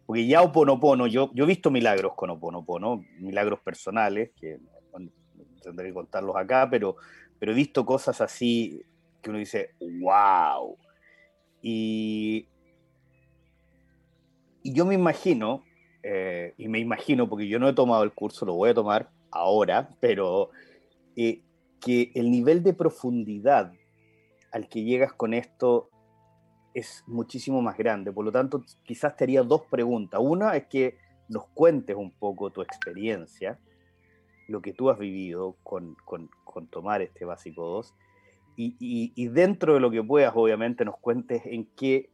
Porque 0.06 0.28
ya 0.28 0.42
Oponopono, 0.42 1.08
yo, 1.08 1.32
yo 1.34 1.46
he 1.46 1.48
visto 1.48 1.72
milagros 1.72 2.14
con 2.16 2.30
Oponopono, 2.32 3.06
milagros 3.20 3.60
personales, 3.62 4.32
que 4.36 4.60
tendré 5.62 5.88
que 5.88 5.94
contarlos 5.94 6.36
acá, 6.36 6.68
pero, 6.70 6.98
pero 7.40 7.52
he 7.52 7.56
visto 7.56 7.86
cosas 7.86 8.20
así 8.20 8.84
que 9.22 9.30
uno 9.30 9.40
dice, 9.40 9.76
wow, 9.80 10.76
y, 11.62 12.48
yo 14.64 14.86
me 14.86 14.96
imagino, 14.96 15.64
eh, 16.04 16.54
y 16.58 16.68
me 16.68 16.80
imagino, 16.80 17.28
porque 17.30 17.48
yo 17.48 17.60
no 17.60 17.68
he 17.68 17.74
tomado 17.74 18.04
el 18.04 18.14
curso, 18.14 18.46
lo 18.46 18.54
voy 18.54 18.70
a 18.70 18.74
tomar 18.74 19.10
ahora, 19.32 19.90
pero 20.00 20.52
eh, 21.16 21.42
que 21.80 22.12
el 22.16 22.32
nivel 22.32 22.64
de 22.64 22.74
profundidad 22.74 23.74
al 24.52 24.68
que 24.68 24.84
llegas 24.84 25.14
con 25.14 25.34
esto 25.34 25.90
es 26.74 27.04
muchísimo 27.08 27.62
más 27.62 27.78
grande. 27.78 28.12
Por 28.12 28.26
lo 28.26 28.32
tanto, 28.32 28.64
quizás 28.84 29.16
te 29.16 29.24
haría 29.24 29.44
dos 29.44 29.64
preguntas. 29.64 30.20
Una 30.24 30.56
es 30.56 30.68
que 30.68 30.98
nos 31.28 31.48
cuentes 31.48 31.96
un 31.96 32.12
poco 32.12 32.52
tu 32.52 32.62
experiencia, 32.62 33.60
lo 34.48 34.62
que 34.62 34.74
tú 34.74 34.90
has 34.90 35.00
vivido 35.00 35.56
con, 35.64 35.96
con, 36.06 36.30
con 36.44 36.68
tomar 36.68 37.02
este 37.02 37.26
básico 37.26 37.66
2 37.66 37.96
y, 38.56 39.28
dentro 39.30 39.74
de 39.74 39.80
lo 39.80 39.92
que 39.92 40.04
puedas, 40.04 40.34
obviamente, 40.36 40.86
nos 40.86 40.98
cuentes 40.98 41.42
en 41.46 41.66
qué, 41.76 42.10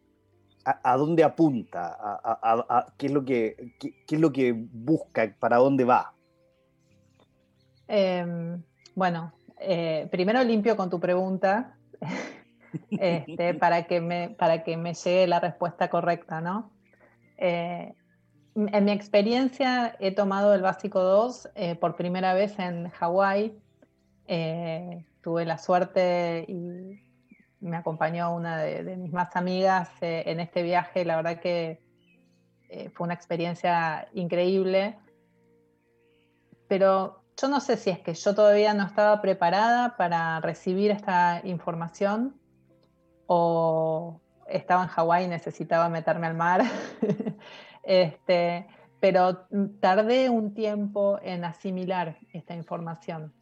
a, 0.65 0.98
dónde 0.98 1.24
apunta, 1.24 1.98
a, 2.00 2.86
qué, 2.98 3.08
es 3.08 3.12
lo 3.12 3.25
que, 3.25 3.74
qué, 3.79 4.15
es 4.15 4.20
lo 4.20 4.32
que 4.32 4.53
busca, 4.53 5.34
para 5.39 5.58
dónde 5.58 5.84
va. 5.84 6.13
Em, 7.88 8.62
bueno, 8.96 9.34
eh, 9.60 10.08
primero 10.12 10.44
limpio 10.44 10.75
con 10.75 10.89
tu 10.89 11.00
pregunta 11.00 11.77
este, 12.91 13.53
para, 13.60 13.84
que 13.84 14.01
me, 14.01 14.29
para 14.29 14.63
que 14.63 14.77
me 14.77 14.94
llegue 14.94 15.27
la 15.27 15.39
respuesta 15.39 15.89
correcta, 15.89 16.41
¿no? 16.41 16.72
Eh, 17.38 17.94
en 18.56 18.86
mi 18.86 18.91
experiencia 18.91 19.96
he 20.00 20.12
tomado 20.12 20.53
el 20.56 20.62
básico 20.62 21.01
2 21.01 21.50
eh, 21.53 21.75
por 21.75 21.96
primera 21.96 22.34
vez 22.34 22.58
en 22.58 22.89
Hawái 22.89 23.56
tuve 25.21 25.45
la 25.45 25.57
suerte 25.57 26.45
y 26.47 27.01
me 27.59 27.77
acompañó 27.77 28.33
una 28.36 28.57
de, 28.57 28.97
mis 28.97 29.12
más 29.12 29.36
amigas 29.36 29.89
eh, 30.01 30.24
en 30.27 30.39
este 30.39 30.63
viaje. 30.63 31.05
La 31.05 31.15
verdad 31.15 31.39
que 31.39 31.81
eh, 32.69 32.89
fue 32.89 33.05
una 33.05 33.13
experiencia 33.13 34.07
increíble. 34.13 34.97
Pero 36.67 37.24
yo 37.39 37.47
no 37.47 37.59
sé 37.59 37.77
si 37.77 37.89
es 37.89 38.00
que 38.00 38.13
yo 38.13 38.36
todavía 38.36 38.74
no 38.74 38.86
estaba 38.86 39.21
preparada 39.21 39.95
para 39.95 40.39
recibir 40.41 40.91
esta 40.91 41.41
información 41.43 42.39
o 43.25 44.21
estaba 44.47 44.83
en 44.83 44.89
Hawái 44.89 45.25
y 45.25 45.27
necesitaba 45.27 45.89
meterme 45.89 46.27
al 46.27 46.36
mar. 46.36 46.63
este, 47.83 48.67
pero 49.00 49.47
tardé 49.79 50.29
un 50.29 50.53
tiempo 50.53 51.19
en 51.21 51.45
asimilar 51.45 52.17
esta 52.33 52.55
información 52.55 53.33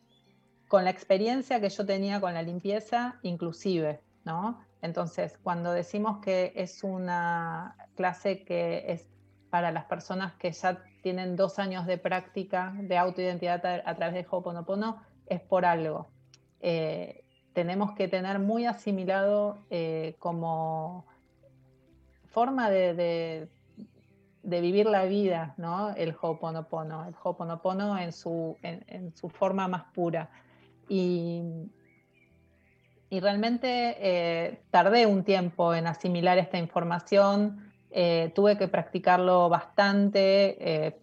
con 0.67 0.83
la 0.83 0.89
experiencia 0.89 1.59
que 1.59 1.69
yo 1.69 1.85
tenía 1.85 2.19
con 2.19 2.33
la 2.33 2.41
limpieza, 2.41 3.19
inclusive, 3.21 4.01
¿no? 4.23 4.59
Entonces, 4.81 5.37
cuando 5.41 5.71
decimos 5.71 6.19
que 6.19 6.53
es 6.55 6.83
una 6.83 7.75
clase 7.95 8.43
que 8.43 8.85
es 8.87 9.07
para 9.49 9.71
las 9.71 9.85
personas 9.85 10.33
que 10.33 10.51
ya 10.51 10.83
tienen 11.01 11.35
dos 11.35 11.59
años 11.59 11.85
de 11.85 11.97
práctica 11.97 12.73
de 12.77 12.97
autoidentidad 12.97 13.65
a, 13.65 13.95
través 13.95 14.15
de 14.15 14.27
Ho'oponopono, 14.29 15.01
es 15.27 15.41
por 15.41 15.65
algo. 15.65 16.07
Eh, 16.59 17.23
tenemos 17.53 17.93
que 17.93 18.07
tener 18.07 18.39
muy 18.39 18.65
asimilado 18.65 19.59
eh, 19.69 20.15
como 20.19 21.05
forma 22.27 22.69
de, 22.69 23.47
vivir 24.43 24.87
la 24.87 25.05
vida, 25.05 25.53
¿no? 25.57 25.95
El 25.95 26.13
Ho'oponopono, 26.21 27.97
el 27.97 28.13
su, 28.13 28.57
en 28.61 29.15
su 29.15 29.29
forma 29.29 29.67
más 29.67 29.85
pura. 29.93 30.29
Y, 30.89 31.71
realmente 33.11 33.95
eh, 33.99 34.59
tardé 34.71 35.05
un 35.05 35.23
tiempo 35.23 35.73
en 35.73 35.87
asimilar 35.87 36.37
esta 36.37 36.57
información, 36.57 37.71
eh, 37.89 38.33
tuve 38.35 38.57
que 38.57 38.67
practicarlo 38.67 39.47
bastante 39.47 40.57
eh, 40.59 40.99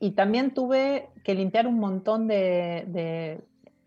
y 0.00 0.10
también 0.10 0.52
tuve 0.52 1.08
que 1.24 1.34
limpiar 1.34 1.66
un 1.66 1.78
montón 1.78 2.28
de, 2.28 3.42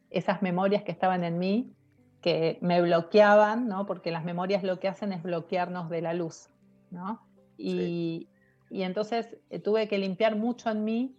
esas 0.09 0.41
memorias 0.41 0.81
que 0.81 0.91
estaban 0.91 1.23
en 1.23 1.37
mí, 1.37 1.75
que 2.21 2.57
me 2.61 2.81
bloqueaban, 2.81 3.67
¿no? 3.67 3.85
porque 3.85 4.09
las 4.09 4.25
memorias 4.25 4.63
lo 4.63 4.79
que 4.79 4.87
hacen 4.87 5.13
es 5.13 5.21
bloquearnos 5.21 5.91
de 5.91 6.01
la 6.01 6.15
luz. 6.15 6.49
¿no? 6.89 7.21
Y, 7.55 8.29
y 8.71 8.81
entonces 8.81 9.37
tuve 9.63 9.87
que 9.87 9.99
limpiar 9.99 10.35
mucho 10.35 10.71
en 10.71 10.83
mí 10.83 11.15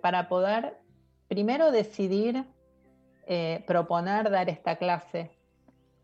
para 0.00 0.28
poder 0.28 0.83
primero 1.28 1.70
decidir 1.70 2.44
eh, 3.26 3.64
proponer 3.66 4.30
dar 4.30 4.50
esta 4.50 4.76
clase, 4.76 5.30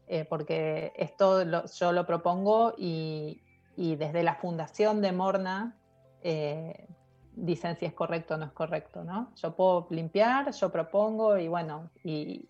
eh, 0.07 0.25
porque 0.25 0.93
esto 0.97 1.45
yo 1.67 1.93
lo 1.93 2.07
propongo 2.07 2.75
y, 2.79 3.43
desde 3.77 4.23
la 4.23 4.35
fundación 4.35 5.00
de 5.00 5.12
Morna 5.12 5.79
eh, 6.23 6.87
dicen 7.33 7.77
si 7.77 7.87
es 7.87 7.95
correcto 7.95 8.35
o 8.35 8.37
no 8.37 8.45
es 8.47 8.53
correcto, 8.53 9.05
¿no? 9.05 9.33
Yo 9.37 9.55
puedo 9.57 9.87
limpiar, 9.91 10.53
yo 10.53 10.71
propongo 10.71 11.39
y 11.39 11.49
bueno, 11.49 11.91
y, 12.05 12.49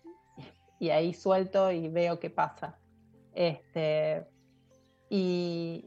ahí 0.91 1.13
suelto 1.13 1.71
y 1.71 1.87
veo 1.89 2.19
qué 2.19 2.29
pasa. 2.29 2.77
Este, 3.33 4.25
y, 5.09 5.85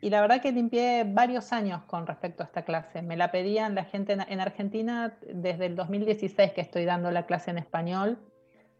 y 0.00 0.08
la 0.08 0.22
verdad 0.22 0.40
que 0.40 0.50
limpié 0.50 1.04
varios 1.04 1.52
años 1.52 1.82
con 1.84 2.06
respecto 2.06 2.42
a 2.42 2.46
esta 2.46 2.62
clase. 2.62 3.02
Me 3.02 3.16
la 3.16 3.30
pedían 3.30 3.74
la 3.74 3.84
gente 3.84 4.14
en 4.14 4.40
Argentina 4.40 5.18
desde 5.22 5.66
el 5.66 5.76
2016 5.76 6.52
que 6.52 6.60
estoy 6.62 6.86
dando 6.86 7.10
la 7.10 7.26
clase 7.26 7.50
en 7.50 7.58
español. 7.58 8.18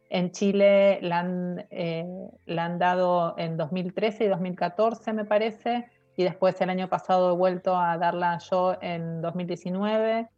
En 0.09 0.33
Chile 0.33 0.99
la 1.03 1.21
han, 1.21 1.67
eh, 1.71 2.07
la 2.47 2.65
han 2.65 2.79
dado 2.79 3.35
en 3.37 3.57
2013 3.59 4.25
y 4.25 4.29
2014, 4.29 5.13
me 5.13 5.25
parece. 5.27 5.91
Y 6.17 6.25
después 6.25 6.59
el 6.63 6.71
año 6.71 6.89
pasado 6.89 7.35
he 7.35 7.37
vuelto 7.37 7.77
a 7.77 7.99
darla 7.99 8.39
yo 8.39 8.79
en 8.81 9.21
2019. 9.21 10.29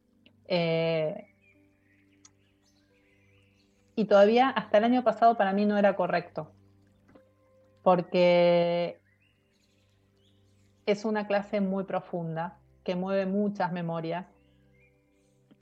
Eh, 0.49 1.27
y 3.95 4.05
todavía 4.07 4.49
hasta 4.51 4.79
el 4.79 4.85
año 4.85 5.05
pasado 5.05 5.37
para 5.37 5.53
mí 5.53 5.65
no 5.65 5.79
era 5.79 5.95
correcto. 5.95 6.51
porque 7.83 9.02
es 10.87 11.05
una 11.05 11.27
clase 11.27 11.61
muy 11.61 11.85
profunda, 11.85 12.59
que 12.85 12.97
mueve 12.97 13.27
muchas 13.27 13.73
memorias 13.73 14.27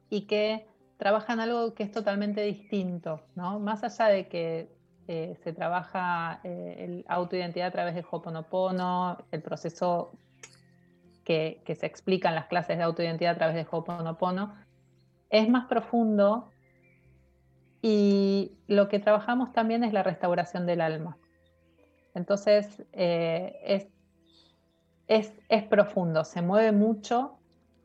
y 0.08 0.22
que 0.22 0.66
trabaja 0.96 1.32
en 1.32 1.40
algo 1.40 1.74
que 1.74 1.82
es 1.82 1.92
totalmente 1.92 2.42
distinto, 2.42 3.22
¿no? 3.34 3.58
Más 3.58 3.84
allá 3.84 4.06
de 4.06 4.28
que 4.28 4.70
eh, 5.08 5.36
se 5.42 5.52
trabaja 5.52 6.40
eh, 6.44 6.76
el 6.78 7.04
autoidentidad 7.08 7.68
a 7.68 7.70
través 7.70 7.94
de 7.94 8.04
Hoponopono, 8.08 9.18
el 9.30 9.42
proceso 9.42 10.12
que, 11.24 11.62
se 11.78 11.86
explica 11.86 12.28
en 12.28 12.34
las 12.34 12.46
clases 12.46 12.76
de 12.76 12.82
autoidentidad 12.82 13.32
a 13.32 13.38
través 13.38 13.54
de 13.54 13.66
Hoponopono, 13.70 14.54
es 15.30 15.48
más 15.48 15.66
profundo 15.66 16.50
y 17.82 18.52
lo 18.66 18.88
que 18.88 18.98
trabajamos 18.98 19.52
también 19.52 19.84
es 19.84 19.92
la 19.92 20.02
restauración 20.02 20.66
del 20.66 20.80
alma. 20.80 21.16
Entonces, 22.14 22.84
eh, 22.92 23.58
es, 23.64 23.86
es, 25.10 25.32
es, 25.48 25.64
profundo, 25.64 26.24
se 26.24 26.40
mueve 26.40 26.70
mucho 26.70 27.36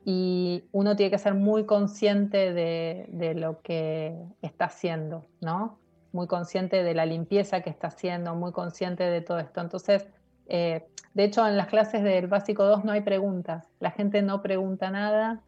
y 0.05 0.63
uno 0.71 0.95
tiene 0.95 1.09
que 1.09 1.17
ser 1.17 1.33
muy 1.33 1.65
consciente 1.65 2.53
de, 2.53 3.07
de, 3.09 3.33
lo 3.33 3.63
que 3.63 4.15
está 4.43 4.65
haciendo, 4.65 5.25
¿no? 5.41 5.79
Muy 6.11 6.27
consciente 6.27 6.83
de 6.83 6.93
la 6.93 7.07
limpieza 7.07 7.61
que 7.61 7.71
está 7.71 7.87
haciendo, 7.87 8.35
muy 8.35 8.51
consciente 8.51 9.05
de 9.05 9.21
todo 9.21 9.39
esto. 9.39 9.59
Entonces, 9.59 10.07
eh, 10.45 10.85
de 11.15 11.23
hecho, 11.23 11.47
en 11.47 11.57
las 11.57 11.65
clases 11.65 12.03
del 12.03 12.27
básico 12.27 12.63
2 12.63 12.85
no 12.85 12.91
hay 12.91 13.01
preguntas. 13.01 13.67
La 13.79 13.89
gente 13.89 14.21
no 14.21 14.43
pregunta 14.43 14.91
nada 14.91 15.41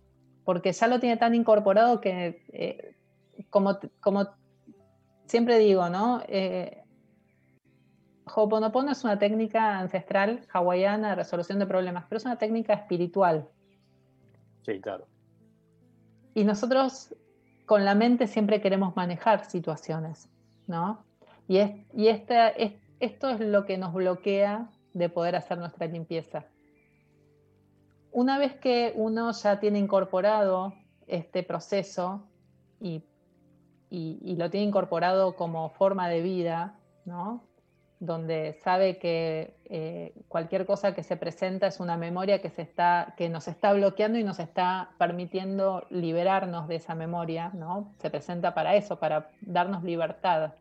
porque 0.45 0.71
ya 0.71 0.87
lo 0.87 0.99
tiene 0.99 1.17
tan 1.17 1.35
incorporado 1.35 2.01
que, 2.01 2.43
eh, 2.53 2.95
como, 3.51 3.77
como 3.99 4.29
siempre 5.27 5.59
digo, 5.59 5.89
¿no? 5.89 6.23
Eh, 6.27 6.86
Ho'oponopono 8.35 8.91
es 8.91 9.03
una 9.03 9.17
técnica 9.17 9.79
ancestral 9.79 10.45
hawaiana 10.51 11.09
de 11.09 11.15
resolución 11.15 11.59
de 11.59 11.65
problemas, 11.65 12.05
pero 12.07 12.17
es 12.17 12.25
una 12.25 12.37
técnica 12.37 12.73
espiritual. 12.73 13.47
Sí, 14.63 14.79
claro. 14.81 15.07
Y 16.33 16.43
nosotros 16.43 17.15
con 17.65 17.85
la 17.85 17.95
mente 17.95 18.27
siempre 18.27 18.61
queremos 18.61 18.95
manejar 18.95 19.45
situaciones, 19.45 20.29
¿no? 20.67 21.03
Y, 21.47 21.57
es, 21.57 21.71
y 21.93 22.07
esta, 22.07 22.49
es, 22.49 22.73
esto 22.99 23.29
es 23.29 23.39
lo 23.39 23.65
que 23.65 23.77
nos 23.77 23.93
bloquea 23.93 24.69
de 24.93 25.09
poder 25.09 25.35
hacer 25.35 25.57
nuestra 25.57 25.87
limpieza. 25.87 26.45
Una 28.11 28.37
vez 28.37 28.55
que 28.55 28.93
uno 28.95 29.31
ya 29.31 29.59
tiene 29.59 29.79
incorporado 29.79 30.73
este 31.07 31.43
proceso 31.43 32.27
y, 32.79 33.03
y, 33.89 34.19
y 34.21 34.35
lo 34.35 34.49
tiene 34.49 34.67
incorporado 34.67 35.35
como 35.35 35.69
forma 35.69 36.09
de 36.09 36.21
vida, 36.21 36.79
¿no? 37.05 37.43
Donde 37.99 38.53
sabe 38.63 38.99
que 38.99 39.55
eh, 39.65 40.13
cualquier 40.27 40.65
cosa 40.65 40.93
que 40.93 41.03
se 41.03 41.17
presenta 41.17 41.67
es 41.67 41.79
una 41.79 41.97
memoria 41.97 42.41
que, 42.41 42.49
se 42.49 42.61
está, 42.61 43.15
que 43.17 43.27
nos 43.27 43.47
está 43.47 43.73
bloqueando 43.73 44.19
y 44.19 44.23
nos 44.23 44.39
está 44.39 44.91
permitiendo 44.99 45.85
liberarnos 45.89 46.67
de 46.67 46.75
esa 46.75 46.93
memoria, 46.93 47.49
¿no? 47.53 47.93
Se 47.99 48.09
presenta 48.09 48.53
para 48.53 48.75
eso, 48.75 48.99
para 48.99 49.31
darnos 49.41 49.83
libertad. 49.83 50.53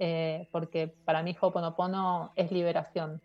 Eh, 0.00 0.48
porque 0.52 0.94
para 1.04 1.22
mí 1.22 1.36
Ho'oponopono 1.40 2.32
es 2.36 2.52
liberación. 2.52 3.20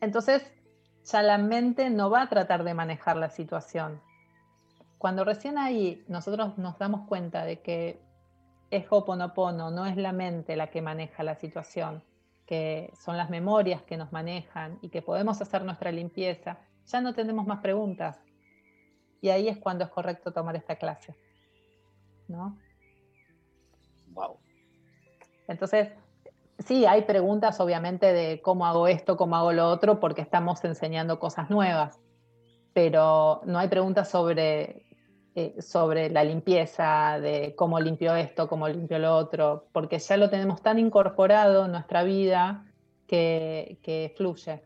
Entonces, 0.00 0.52
ya 1.04 1.22
la 1.22 1.38
mente 1.38 1.90
no 1.90 2.10
va 2.10 2.22
a 2.22 2.28
tratar 2.28 2.64
de 2.64 2.74
manejar 2.74 3.16
la 3.16 3.30
situación. 3.30 4.00
Cuando 4.98 5.24
recién 5.24 5.58
ahí 5.58 6.04
nosotros 6.06 6.58
nos 6.58 6.78
damos 6.78 7.08
cuenta 7.08 7.44
de 7.44 7.60
que 7.60 8.00
es 8.72 8.86
Ho'oponopono, 8.90 9.70
no 9.70 9.84
es 9.84 9.98
la 9.98 10.12
mente 10.12 10.56
la 10.56 10.68
que 10.68 10.80
maneja 10.80 11.22
la 11.22 11.34
situación, 11.34 12.02
que 12.46 12.90
son 12.98 13.18
las 13.18 13.28
memorias 13.28 13.82
que 13.82 13.98
nos 13.98 14.12
manejan 14.12 14.78
y 14.80 14.88
que 14.88 15.02
podemos 15.02 15.42
hacer 15.42 15.62
nuestra 15.62 15.92
limpieza, 15.92 16.58
ya 16.86 17.02
no 17.02 17.12
tenemos 17.12 17.46
más 17.46 17.60
preguntas. 17.60 18.18
Y 19.20 19.28
ahí 19.28 19.46
es 19.46 19.58
cuando 19.58 19.84
es 19.84 19.90
correcto 19.90 20.32
tomar 20.32 20.56
esta 20.56 20.76
clase. 20.76 21.14
¿No? 22.28 22.56
Wow. 24.08 24.38
Entonces, 25.48 25.90
sí, 26.58 26.86
hay 26.86 27.02
preguntas 27.02 27.60
obviamente 27.60 28.14
de 28.14 28.40
cómo 28.40 28.64
hago 28.64 28.88
esto, 28.88 29.18
cómo 29.18 29.36
hago 29.36 29.52
lo 29.52 29.68
otro, 29.68 30.00
porque 30.00 30.22
estamos 30.22 30.64
enseñando 30.64 31.18
cosas 31.18 31.50
nuevas, 31.50 32.00
pero 32.72 33.42
no 33.44 33.58
hay 33.58 33.68
preguntas 33.68 34.08
sobre 34.08 34.86
eh, 35.34 35.54
sobre 35.62 36.10
la 36.10 36.24
limpieza, 36.24 37.18
de 37.18 37.54
cómo 37.56 37.80
limpio 37.80 38.14
esto, 38.14 38.48
cómo 38.48 38.68
limpio 38.68 38.98
lo 38.98 39.16
otro, 39.16 39.66
porque 39.72 39.98
ya 39.98 40.16
lo 40.18 40.28
tenemos 40.28 40.60
tan 40.60 40.78
incorporado 40.78 41.64
en 41.64 41.72
nuestra 41.72 42.02
vida 42.02 42.66
que, 43.06 43.78
que 43.82 44.12
fluye. 44.16 44.62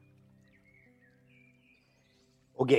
Ok, 2.56 2.72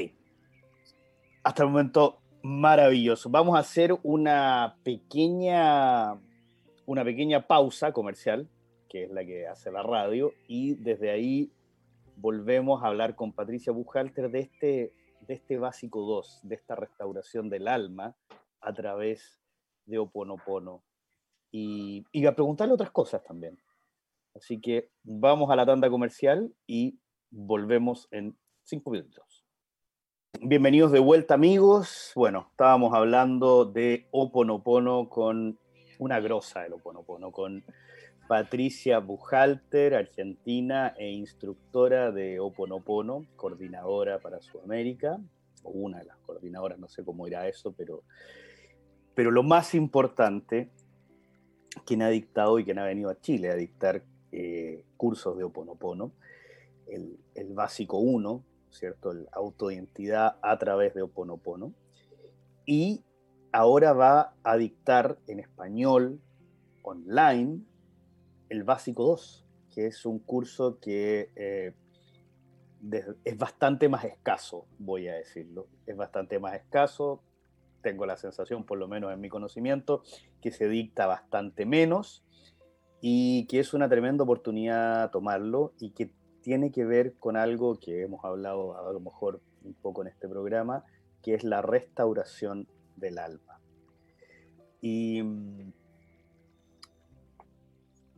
hasta 1.43 1.63
el 1.63 1.69
momento 1.69 2.17
maravilloso. 2.41 3.29
Vamos 3.29 3.55
a 3.55 3.59
hacer 3.59 3.97
una 4.03 4.75
pequeña, 4.83 6.15
una 6.85 7.03
pequeña 7.05 7.47
pausa 7.47 7.93
comercial, 7.93 8.49
que 8.89 9.03
es 9.03 9.11
la 9.11 9.23
que 9.23 9.47
hace 9.47 9.71
la 9.71 9.83
radio, 9.83 10.33
y 10.47 10.75
desde 10.75 11.09
ahí 11.09 11.51
volvemos 12.17 12.83
a 12.83 12.87
hablar 12.87 13.15
con 13.15 13.31
Patricia 13.31 13.71
Buchalter 13.71 14.29
de 14.29 14.39
este 14.39 14.93
de 15.27 15.33
este 15.33 15.57
básico 15.57 16.01
2, 16.01 16.39
de 16.43 16.55
esta 16.55 16.75
restauración 16.75 17.49
del 17.49 17.67
alma 17.67 18.15
a 18.61 18.73
través 18.73 19.41
de 19.85 19.99
Oponopono. 19.99 20.83
Y, 21.51 22.05
y 22.11 22.25
a 22.25 22.35
preguntarle 22.35 22.73
otras 22.73 22.91
cosas 22.91 23.23
también. 23.23 23.59
Así 24.35 24.59
que 24.59 24.89
vamos 25.03 25.49
a 25.49 25.55
la 25.55 25.65
tanda 25.65 25.89
comercial 25.89 26.53
y 26.65 26.99
volvemos 27.29 28.07
en 28.11 28.37
cinco 28.63 28.91
minutos. 28.91 29.45
Bienvenidos 30.41 30.91
de 30.91 30.99
vuelta 30.99 31.33
amigos. 31.33 32.11
Bueno, 32.15 32.47
estábamos 32.51 32.93
hablando 32.93 33.65
de 33.65 34.07
Oponopono 34.11 35.09
con 35.09 35.59
una 35.99 36.19
grosa 36.19 36.61
del 36.61 36.73
Oponopono, 36.73 37.31
con 37.31 37.65
Patricia 38.27 38.99
Bujalter, 38.99 39.95
argentina 39.95 40.93
e 40.97 41.11
instructora 41.11 42.11
de 42.11 42.39
Oponopono, 42.39 43.25
coordinadora 43.37 44.19
para 44.19 44.41
Sudamérica, 44.41 45.17
o 45.63 45.69
una 45.71 45.99
de 45.99 46.05
las 46.05 46.17
coordinadoras, 46.17 46.77
no 46.77 46.89
sé 46.89 47.05
cómo 47.05 47.25
irá 47.25 47.47
eso, 47.47 47.71
pero, 47.71 48.03
pero 49.15 49.31
lo 49.31 49.43
más 49.43 49.73
importante, 49.73 50.69
quien 51.85 52.01
ha 52.01 52.09
dictado 52.09 52.59
y 52.59 52.65
quien 52.65 52.79
ha 52.79 52.85
venido 52.85 53.09
a 53.09 53.19
Chile 53.19 53.49
a 53.49 53.55
dictar 53.55 54.03
eh, 54.33 54.83
cursos 54.97 55.37
de 55.37 55.45
Oponopono, 55.45 56.11
el, 56.87 57.17
básico 57.53 57.97
1, 57.97 58.43
¿cierto? 58.71 59.11
El 59.11 59.27
autoidentidad 59.31 60.37
a 60.41 60.57
través 60.57 60.93
de 60.93 61.01
Oponopono, 61.01 61.73
y 62.65 63.03
ahora 63.53 63.93
va 63.93 64.35
a 64.43 64.57
dictar 64.57 65.17
en 65.27 65.39
español 65.39 66.19
online 66.83 67.61
el 68.49 68.63
Básico 68.63 69.03
2, 69.03 69.45
que 69.73 69.87
es 69.87 70.05
un 70.05 70.19
curso 70.19 70.79
que 70.79 71.31
eh, 71.35 71.73
es 73.23 73.37
bastante 73.37 73.89
más 73.89 74.05
escaso, 74.05 74.65
voy 74.79 75.07
a 75.07 75.15
decirlo. 75.15 75.67
Es 75.85 75.95
bastante 75.95 76.39
más 76.39 76.55
escaso. 76.55 77.21
Tengo 77.81 78.05
la 78.05 78.17
sensación, 78.17 78.65
por 78.65 78.77
lo 78.77 78.87
menos 78.87 79.13
en 79.13 79.21
mi 79.21 79.29
conocimiento, 79.29 80.03
que 80.41 80.51
se 80.51 80.67
dicta 80.67 81.05
bastante 81.05 81.65
menos 81.65 82.23
y 83.01 83.45
que 83.47 83.59
es 83.59 83.73
una 83.73 83.87
tremenda 83.87 84.23
oportunidad 84.23 85.11
tomarlo 85.11 85.73
y 85.79 85.91
que 85.91 86.11
tiene 86.41 86.71
que 86.71 86.85
ver 86.85 87.15
con 87.15 87.37
algo 87.37 87.79
que 87.79 88.03
hemos 88.03 88.23
hablado 88.23 88.77
a 88.77 88.91
lo 88.91 88.99
mejor 88.99 89.41
un 89.63 89.73
poco 89.73 90.01
en 90.01 90.07
este 90.07 90.27
programa, 90.27 90.85
que 91.21 91.33
es 91.33 91.43
la 91.43 91.61
restauración 91.61 92.67
del 92.95 93.19
alma. 93.19 93.59
Y 94.81 95.21
mm, 95.21 95.66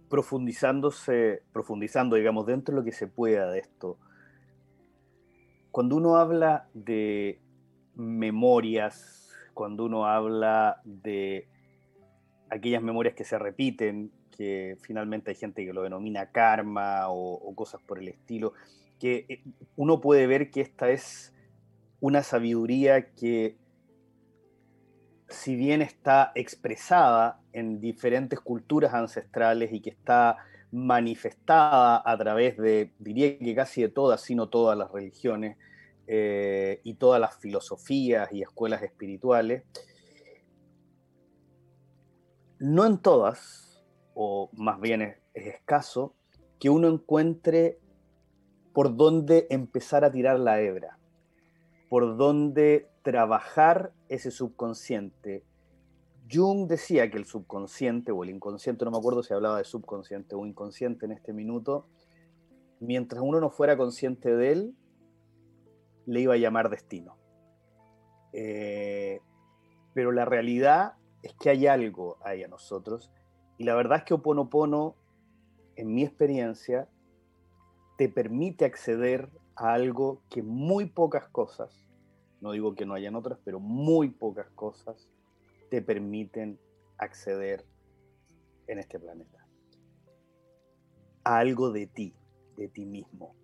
profundizándose, 0.10 1.44
profundizando, 1.54 2.16
digamos, 2.16 2.46
dentro 2.46 2.74
de 2.74 2.82
lo 2.82 2.86
que 2.86 2.92
se 2.92 3.08
pueda 3.08 3.50
de 3.52 3.60
esto, 3.60 3.98
cuando 5.72 5.96
uno 5.96 6.18
habla 6.18 6.68
de 6.74 7.40
memorias, 7.96 9.30
cuando 9.54 9.86
uno 9.86 10.06
habla 10.06 10.82
de 10.84 11.48
aquellas 12.50 12.82
memorias 12.82 13.14
que 13.14 13.24
se 13.24 13.38
repiten, 13.38 14.12
que 14.36 14.78
finalmente 14.82 15.32
hay 15.32 15.36
gente 15.36 15.66
que 15.66 15.74
lo 15.74 15.84
denomina 15.84 16.32
karma 16.32 17.10
o, 17.10 17.54
cosas 17.56 17.82
por 17.82 18.00
el 18.00 18.08
estilo, 18.08 18.54
que 19.00 19.26
eh, 19.30 19.44
uno 19.76 20.02
puede 20.02 20.28
ver 20.28 20.50
que 20.50 20.62
esta 20.62 20.90
es 20.90 21.34
una 22.00 22.24
sabiduría 22.24 23.12
que 23.12 23.58
si 25.30 25.56
bien 25.56 25.82
está 25.82 26.32
expresada 26.36 27.40
en 27.54 27.80
diferentes 27.80 28.40
culturas 28.40 28.94
ancestrales 28.94 29.72
y 29.72 29.80
que 29.80 29.92
está 29.92 30.38
manifestada 30.72 32.02
a 32.06 32.18
través 32.18 32.58
de, 32.58 32.94
diría 33.00 33.38
que 33.38 33.56
casi 33.56 33.82
de 33.82 33.90
todas, 33.90 34.22
sino 34.22 34.50
todas 34.50 34.78
las 34.78 34.92
religiones 34.92 35.58
eh, 36.08 36.82
y 36.84 36.96
todas 36.96 37.20
las 37.22 37.38
filosofías 37.38 38.32
y 38.32 38.42
escuelas 38.42 38.82
espirituales, 38.82 39.64
no 42.60 42.86
en 42.86 42.98
todas, 42.98 43.84
o 44.14 44.50
más 44.54 44.80
bien 44.82 45.02
es 45.02 45.18
escaso 45.34 46.16
que 46.60 46.70
uno 46.70 46.88
encuentre 46.90 47.80
por 48.74 48.96
dónde 48.96 49.48
empezar 49.50 50.04
a 50.04 50.12
tirar 50.12 50.40
la 50.40 50.62
hebra, 50.62 50.98
por 51.90 52.18
dónde 52.18 52.89
trabajar 53.02 53.94
ese 54.08 54.32
subconsciente. 54.32 55.44
Jung 56.32 56.68
decía 56.68 57.10
que 57.10 57.18
el 57.18 57.26
subconsciente 57.26 58.12
o 58.12 58.24
el 58.24 58.30
inconsciente, 58.30 58.86
no 58.86 58.92
me 58.92 58.98
acuerdo 58.98 59.24
si 59.24 59.34
hablaba 59.34 59.58
de 59.58 59.64
subconsciente 59.64 60.36
o 60.36 60.46
inconsciente 60.46 61.06
en 61.06 61.12
este 61.12 61.34
minuto, 61.34 61.88
mientras 62.80 63.22
uno 63.22 63.40
no 63.40 63.50
fuera 63.50 63.78
consciente 63.78 64.36
de 64.36 64.52
él, 64.52 64.76
le 66.06 66.22
iba 66.22 66.34
a 66.34 66.38
llamar 66.38 66.70
destino. 66.70 67.18
Eh, 68.34 69.22
pero 69.94 70.12
la 70.12 70.26
realidad 70.26 70.94
es 71.24 71.34
que 71.34 71.50
hay 71.50 71.68
algo 71.68 72.18
ahí 72.24 72.44
a 72.44 72.48
nosotros 72.48 73.12
y 73.58 73.66
la 73.66 73.76
verdad 73.76 74.00
es 74.00 74.04
que 74.06 74.14
Oponopono, 74.14 74.96
en 75.76 75.94
mi 75.94 76.04
experiencia, 76.04 76.88
te 77.98 78.08
permite 78.08 78.64
acceder 78.64 79.30
a 79.56 79.74
algo 79.74 80.22
que 80.30 80.42
muy 80.42 80.86
pocas 80.86 81.28
cosas, 81.28 81.89
no 82.42 82.52
digo 82.52 82.76
que 82.76 82.86
no 82.86 82.94
hayan 82.94 83.16
otras, 83.16 83.40
pero 83.44 83.60
muy 83.60 84.10
pocas 84.10 84.50
cosas 84.52 85.08
te 85.70 85.82
permiten 85.82 86.60
acceder 86.98 87.66
en 88.68 88.80
este 88.80 89.00
planeta. 89.00 89.46
A 91.24 91.40
algo 91.40 91.72
de 91.72 91.88
ti, 91.88 92.14
de 92.56 92.68
ti 92.68 92.86
mismo, 92.86 93.36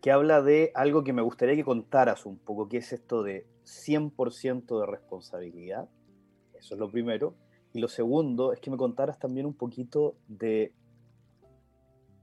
que 0.00 0.12
habla 0.12 0.42
de 0.42 0.70
algo 0.74 1.04
que 1.04 1.12
me 1.12 1.22
gustaría 1.22 1.56
que 1.56 1.64
contaras 1.64 2.26
un 2.26 2.38
poco, 2.38 2.68
que 2.68 2.78
es 2.78 2.92
esto 2.92 3.22
de 3.22 3.46
100% 3.64 4.80
de 4.80 4.86
responsabilidad. 4.86 5.88
Eso 6.54 6.74
es 6.74 6.80
lo 6.80 6.90
primero. 6.90 7.34
Y 7.72 7.80
lo 7.80 7.88
segundo 7.88 8.52
es 8.52 8.60
que 8.60 8.70
me 8.70 8.76
contaras 8.76 9.18
también 9.18 9.46
un 9.46 9.54
poquito 9.54 10.16
de 10.28 10.72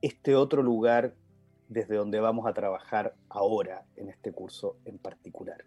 este 0.02 0.36
otro 0.36 0.64
lugar 0.64 1.16
desde 1.68 1.96
donde 1.96 2.20
vamos 2.20 2.48
a 2.48 2.54
trabajar 2.54 3.16
ahora 3.30 3.86
en 3.96 4.10
este 4.10 4.32
curso 4.32 4.78
en 4.86 4.98
particular. 4.98 5.66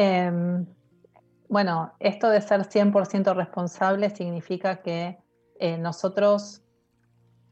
Em, 0.00 0.64
bueno, 1.48 1.92
esto 1.98 2.30
de 2.30 2.40
ser 2.40 2.60
100% 2.60 3.34
responsable 3.34 4.10
significa 4.10 4.80
que 4.80 5.18
eh, 5.58 5.76
nosotros 5.76 6.62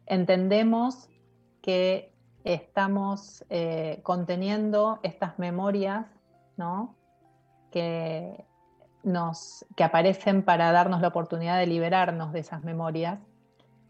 entendemos 0.06 1.08
que 1.60 2.14
estamos 2.44 3.44
eh, 3.50 3.98
conteniendo 4.04 5.00
estas 5.02 5.40
memorias, 5.40 6.06
¿no? 6.56 6.94
Que, 7.72 8.46
nos, 9.02 9.66
que 9.74 9.82
aparecen 9.82 10.44
para 10.44 10.70
darnos 10.70 11.00
la 11.00 11.08
oportunidad 11.08 11.58
de 11.58 11.66
liberarnos 11.66 12.32
de 12.32 12.40
esas 12.40 12.62
memorias, 12.62 13.18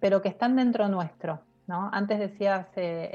pero 0.00 0.22
que 0.22 0.30
están 0.30 0.56
dentro 0.56 0.88
nuestro. 0.88 1.40
¿no? 1.66 1.90
Antes 1.92 2.18
decías 2.18 2.66
eh, 2.76 3.10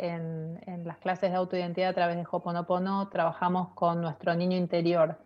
en, 0.68 0.86
las 0.86 0.98
clases 0.98 1.32
de 1.32 1.38
autoidentidad 1.38 1.90
a 1.90 1.94
través 1.94 2.18
de 2.18 2.28
Hoponopono, 2.30 3.08
trabajamos 3.10 3.70
con 3.74 4.02
nuestro 4.02 4.36
niño 4.36 4.58
interior, 4.58 5.18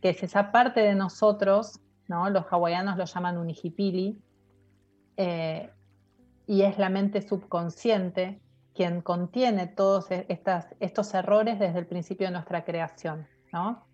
que 0.00 0.10
es 0.10 0.22
esa 0.22 0.52
parte 0.52 0.80
de 0.80 0.94
nosotros, 0.94 1.80
¿no? 2.08 2.30
los 2.30 2.44
hawaianos 2.50 2.96
lo 2.96 3.04
llaman 3.04 3.38
unijipili, 3.38 4.20
eh, 5.16 5.70
y 6.46 6.62
es 6.62 6.78
la 6.78 6.88
mente 6.88 7.22
subconsciente 7.22 8.40
quien 8.74 9.00
contiene 9.00 9.66
todos 9.66 10.10
e-, 10.10 10.26
estos 10.80 11.14
errores 11.14 11.58
desde 11.58 11.78
el 11.78 11.86
principio 11.86 12.26
de 12.26 12.32
nuestra 12.34 12.64
creación. 12.64 13.26
¿no? 13.52 13.86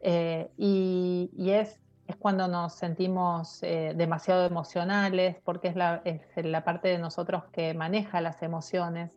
Eh, 0.00 0.50
y, 0.58 1.50
es, 1.50 1.80
es, 2.06 2.16
cuando 2.16 2.46
nos 2.46 2.74
sentimos 2.74 3.62
eh, 3.62 3.94
demasiado 3.96 4.44
emocionales, 4.44 5.36
porque 5.42 5.68
es 5.68 5.76
la, 5.76 6.02
es 6.04 6.20
la, 6.36 6.64
parte 6.64 6.88
de 6.88 6.98
nosotros 6.98 7.44
que 7.52 7.72
maneja 7.72 8.20
las 8.20 8.42
emociones, 8.42 9.10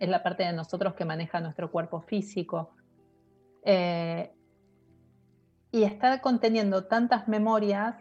es 0.00 0.08
la 0.08 0.22
parte 0.22 0.42
de 0.42 0.52
nosotros 0.52 0.94
que 0.94 1.04
maneja 1.04 1.40
nuestro 1.40 1.70
cuerpo 1.70 2.00
físico. 2.00 2.70
Y 5.70 5.84
está 5.84 6.20
conteniendo 6.20 6.84
tantas 6.84 7.28
memorias 7.28 7.96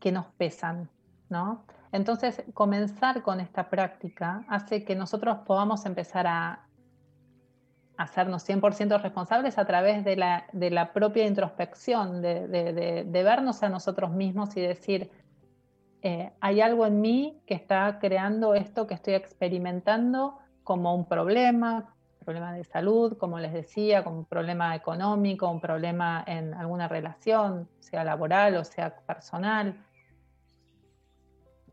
que 0.00 0.12
nos 0.12 0.26
pesan, 0.36 0.90
¿no? 1.28 1.64
Entonces, 1.92 2.42
comenzar 2.54 3.22
con 3.22 3.40
esta 3.40 3.70
práctica 3.70 4.44
hace 4.48 4.84
que 4.84 4.94
nosotros 4.94 5.38
podamos 5.46 5.86
empezar 5.86 6.26
a 6.26 6.66
hacernos 7.96 8.46
100% 8.46 9.00
responsables 9.00 9.58
a 9.58 9.64
través 9.64 10.04
de 10.04 10.16
la, 10.16 10.92
propia 10.92 11.26
introspección, 11.26 12.20
de, 12.20 13.22
vernos 13.24 13.62
a 13.62 13.68
nosotros 13.68 14.10
mismos 14.10 14.56
y 14.56 14.60
decir, 14.60 15.10
eh, 16.02 16.32
hay 16.40 16.60
algo 16.60 16.86
en 16.86 17.00
mí 17.00 17.40
que 17.46 17.54
está 17.54 17.98
creando 17.98 18.54
esto 18.54 18.86
que 18.86 18.94
estoy 18.94 19.14
experimentando 19.14 20.38
como 20.62 20.94
un 20.94 21.06
problema, 21.06 21.95
problema 22.26 22.52
de 22.52 22.64
salud, 22.64 23.16
como 23.16 23.38
les 23.38 23.54
decía, 23.54 24.04
como 24.04 24.18
un 24.18 24.24
problema 24.26 24.76
económico, 24.76 25.50
un 25.50 25.60
problema 25.60 26.22
en 26.26 26.52
alguna 26.52 26.88
relación, 26.88 27.68
sea 27.80 28.04
laboral 28.04 28.56
o 28.56 28.64
sea 28.64 28.94
personal 28.94 29.86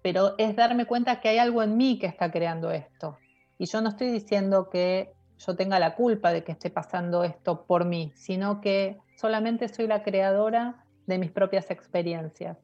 pero 0.03 0.35
es 0.37 0.55
darme 0.55 0.85
cuenta 0.85 1.21
que 1.21 1.29
hay 1.29 1.37
algo 1.39 1.63
en 1.63 1.77
mí 1.77 1.97
que 1.97 2.05
está 2.05 2.29
creando 2.29 2.69
esto. 2.69 3.17
Y 3.57 3.65
yo 3.65 3.81
no 3.81 3.89
estoy 3.89 4.11
diciendo 4.11 4.69
que 4.69 5.13
yo 5.39 5.55
tenga 5.55 5.79
la 5.79 5.95
culpa 5.95 6.31
de 6.31 6.43
que 6.43 6.51
esté 6.51 6.69
pasando 6.69 7.23
esto 7.23 7.65
por 7.65 7.85
mí, 7.85 8.11
sino 8.15 8.59
que 8.59 8.97
solamente 9.15 9.69
soy 9.69 9.87
la 9.87 10.03
creadora 10.03 10.85
de 11.07 11.17
mis 11.17 11.31
propias 11.31 11.71
experiencias. 11.71 12.57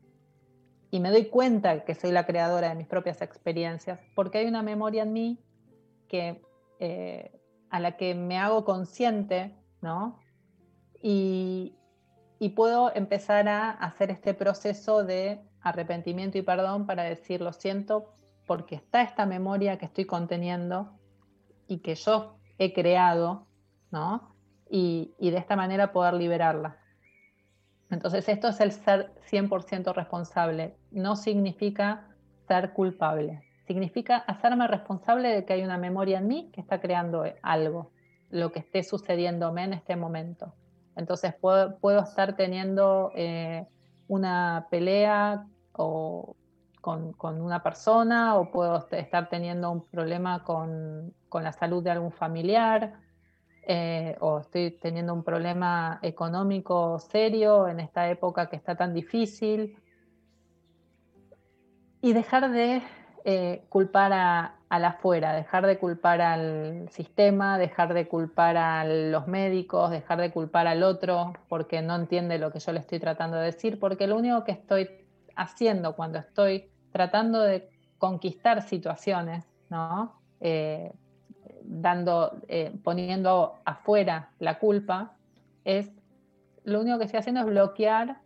Y 0.91 0.99
me 0.99 1.12
doy 1.12 1.28
cuenta 1.28 1.86
que 1.86 1.95
soy 1.95 2.12
la 2.12 2.25
creadora 2.25 2.69
de 2.69 2.75
mis 2.75 2.88
propias 2.88 3.21
experiencias, 3.21 3.99
porque 4.15 4.39
hay 4.39 4.45
una 4.47 4.62
memoria 4.62 5.04
en 5.04 5.13
mí 5.13 5.39
que, 6.10 6.41
eh, 6.80 7.38
a 7.70 7.80
la 7.80 7.98
que 7.98 8.16
me 8.16 8.38
hago 8.38 8.66
consciente, 8.66 9.56
¿no? 9.82 10.20
Y, 11.02 11.76
y 12.40 12.50
puedo 12.50 12.94
empezar 12.96 13.48
a 13.48 13.72
hacer 13.72 14.12
este 14.12 14.34
proceso 14.34 15.04
de 15.04 15.42
arrepentimiento 15.62 16.38
y 16.38 16.42
perdón 16.42 16.86
para 16.86 17.04
decir 17.04 17.42
lo 17.42 17.54
siento 17.54 18.14
porque 18.48 18.76
está 18.76 19.02
esta 19.04 19.26
memoria 19.26 19.78
que 19.78 19.86
estoy 19.86 20.06
conteniendo 20.06 20.98
y 21.68 21.80
que 21.80 21.96
yo 21.96 22.40
he 22.58 22.74
creado, 22.74 23.46
¿no? 23.92 24.36
Y, 24.70 25.14
de 25.20 25.38
esta 25.38 25.56
manera 25.56 25.92
poder 25.92 26.16
liberarla. 26.16 26.78
Entonces 27.92 28.28
esto 28.28 28.48
es 28.48 28.60
el 28.60 28.72
ser 28.72 29.14
100% 29.30 29.94
responsable. 29.94 30.76
No 30.92 31.16
significa 31.16 32.08
ser 32.48 32.74
culpable. 32.74 33.44
Significa 33.70 34.18
hacerme 34.18 34.66
responsable 34.66 35.30
de 35.30 35.46
que 35.46 35.54
hay 35.54 35.64
una 35.64 35.78
memoria 35.78 36.18
en 36.18 36.28
mí 36.28 36.50
que 36.52 36.60
está 36.60 36.82
creando 36.82 37.24
algo, 37.44 37.92
lo 38.32 38.52
que 38.52 38.58
esté 38.58 38.82
sucediéndome 38.82 39.64
en 39.64 39.74
este 39.74 39.96
momento. 39.96 40.56
Entonces 40.96 41.36
puedo, 41.36 42.00
estar 42.02 42.36
teniendo 42.36 43.12
eh, 43.14 43.68
una 44.08 44.66
pelea 44.72 45.46
o 45.74 46.36
con, 46.82 47.14
una 47.22 47.62
persona 47.62 48.38
o 48.38 48.50
puedo 48.50 48.88
estar 48.90 49.30
teniendo 49.30 49.70
un 49.70 49.86
problema 49.86 50.44
con, 50.44 51.14
la 51.32 51.54
salud 51.54 51.84
de 51.84 51.92
algún 51.92 52.12
familiar 52.12 52.96
eh, 53.68 54.18
o 54.20 54.40
estoy 54.40 54.72
teniendo 54.82 55.14
un 55.14 55.24
problema 55.24 56.00
económico 56.02 56.98
serio 56.98 57.68
en 57.68 57.82
esta 57.82 58.10
época 58.10 58.50
que 58.50 58.56
está 58.56 58.76
tan 58.76 58.96
difícil. 58.96 59.78
Y 62.02 62.14
dejar 62.14 62.50
de 62.50 62.82
eh, 63.26 63.64
culpar 63.70 64.14
a, 64.14 64.56
a, 64.70 64.80
la 64.80 64.90
afuera, 64.90 65.34
dejar 65.34 65.66
de 65.66 65.78
culpar 65.78 66.22
al 66.22 66.90
sistema, 66.92 67.58
dejar 67.58 67.94
de 67.94 68.08
culpar 68.08 68.58
a 68.58 68.86
los 68.86 69.28
médicos, 69.28 69.92
dejar 69.92 70.20
de 70.20 70.32
culpar 70.32 70.68
al 70.68 70.84
otro 70.84 71.34
porque 71.48 71.82
no 71.82 71.96
entiende 71.96 72.38
lo 72.40 72.52
que 72.52 72.60
yo 72.60 72.72
le 72.72 72.80
estoy 72.80 73.00
tratando 73.00 73.38
de 73.38 73.46
decir, 73.46 73.80
porque 73.80 74.08
lo 74.08 74.18
único 74.18 74.44
que 74.44 74.52
estoy 74.54 74.90
haciendo 75.36 75.96
cuando 75.96 76.20
estoy 76.20 76.70
tratando 76.92 77.42
de 77.42 77.70
conquistar 77.98 78.62
situaciones, 78.62 79.46
¿no? 79.70 80.20
Eh, 80.40 80.92
dando, 81.64 82.40
eh, 82.48 82.74
poniendo 82.84 83.56
afuera 83.66 84.30
la 84.40 84.60
culpa, 84.60 85.14
es 85.66 85.92
lo 86.64 86.82
único 86.82 86.98
que 86.98 87.06
estoy 87.06 87.20
haciendo 87.20 87.42
es 87.42 87.48
bloquear, 87.48 88.18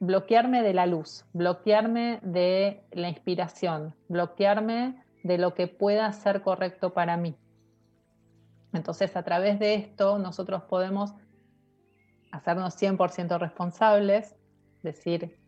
bloquearme 0.00 0.62
de 0.62 0.72
la 0.72 0.86
luz, 0.86 1.26
bloquearme 1.34 2.20
de 2.22 2.82
la 2.90 3.08
inspiración, 3.10 3.94
bloquearme 4.08 5.04
de 5.22 5.36
lo 5.36 5.54
que 5.54 5.68
pueda 5.68 6.10
ser 6.12 6.42
correcto 6.42 6.94
para 6.94 7.18
mí. 7.18 7.36
Entonces, 8.72 9.14
a 9.14 9.22
través 9.22 9.58
de 9.58 9.74
esto, 9.74 10.18
nosotros 10.18 10.62
podemos 10.62 11.12
hacernos 12.32 12.80
100% 12.80 13.38
responsables, 13.38 14.36
decir, 14.82 15.38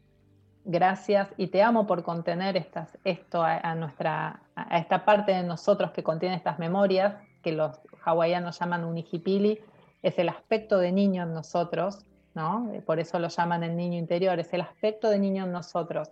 gracias 0.65 1.29
y 1.39 1.47
te 1.47 1.63
amo 1.63 1.87
por 1.87 2.03
contener 2.03 2.57
estas, 2.57 2.99
esto 3.05 3.43
a, 3.43 3.75
nuestra, 3.75 4.43
a 4.55 4.79
esta 4.79 5.05
parte 5.05 5.33
de 5.33 5.45
nosotros 5.45 5.93
que 5.93 6.03
contiene 6.03 6.37
estas 6.37 6.59
memorias, 6.59 7.15
que 7.43 7.53
los 7.53 7.81
hawaianos 8.05 8.59
llaman 8.59 8.85
unijipili, 8.85 9.61
es 10.03 10.19
el 10.19 10.29
aspecto 10.29 10.79
de 10.79 10.93
niño 10.93 11.23
en 11.23 11.33
nosotros, 11.33 12.05
¿no? 12.35 12.71
Por 12.87 12.99
eso 12.99 13.19
lo 13.19 13.29
llaman 13.29 13.63
el 13.63 13.77
niño 13.77 13.99
interior, 13.99 14.39
es 14.39 14.53
el 14.53 14.61
aspecto 14.61 15.11
de 15.11 15.19
niño 15.19 15.45
en 15.45 15.53
nosotros, 15.53 16.11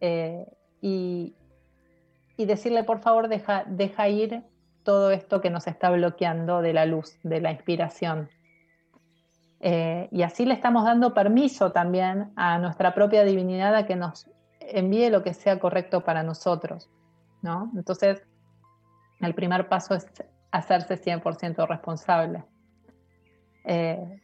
eh, 0.00 0.46
y, 0.80 1.34
decirle, 2.36 2.84
por 2.84 3.00
favor, 3.00 3.28
deja, 3.28 4.08
ir 4.08 4.42
todo 4.82 5.10
esto 5.10 5.40
que 5.40 5.50
nos 5.50 5.66
está 5.66 5.90
bloqueando 5.90 6.60
de 6.60 6.74
la 6.74 6.84
luz, 6.84 7.18
de 7.22 7.40
la 7.40 7.52
inspiración. 7.52 8.28
Eh, 9.60 10.08
y 10.10 10.22
así 10.22 10.44
le 10.44 10.52
estamos 10.52 10.84
dando 10.84 11.14
permiso 11.14 11.72
también 11.72 12.32
a 12.36 12.58
nuestra 12.58 12.92
propia 12.92 13.24
divinidad 13.24 13.74
a 13.74 13.86
que 13.86 13.96
nos 13.96 14.28
envíe 14.60 15.08
lo 15.08 15.22
que 15.22 15.32
sea 15.32 15.58
correcto 15.58 16.02
para 16.02 16.22
nosotros. 16.22 16.90
¿no? 17.40 17.70
Entonces, 17.74 18.22
el 19.20 19.34
primer 19.34 19.68
paso 19.68 19.94
es 19.94 20.06
hacerse 20.50 21.00
100% 21.00 21.66
responsable. 21.66 22.44
Eh, 23.64 24.20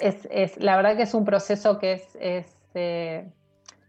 es, 0.00 0.56
la 0.58 0.76
verdad 0.76 0.96
que 0.96 1.02
es 1.02 1.14
un 1.14 1.24
proceso 1.24 1.78
que 1.78 1.92
es, 1.92 2.48
eh, 2.74 3.30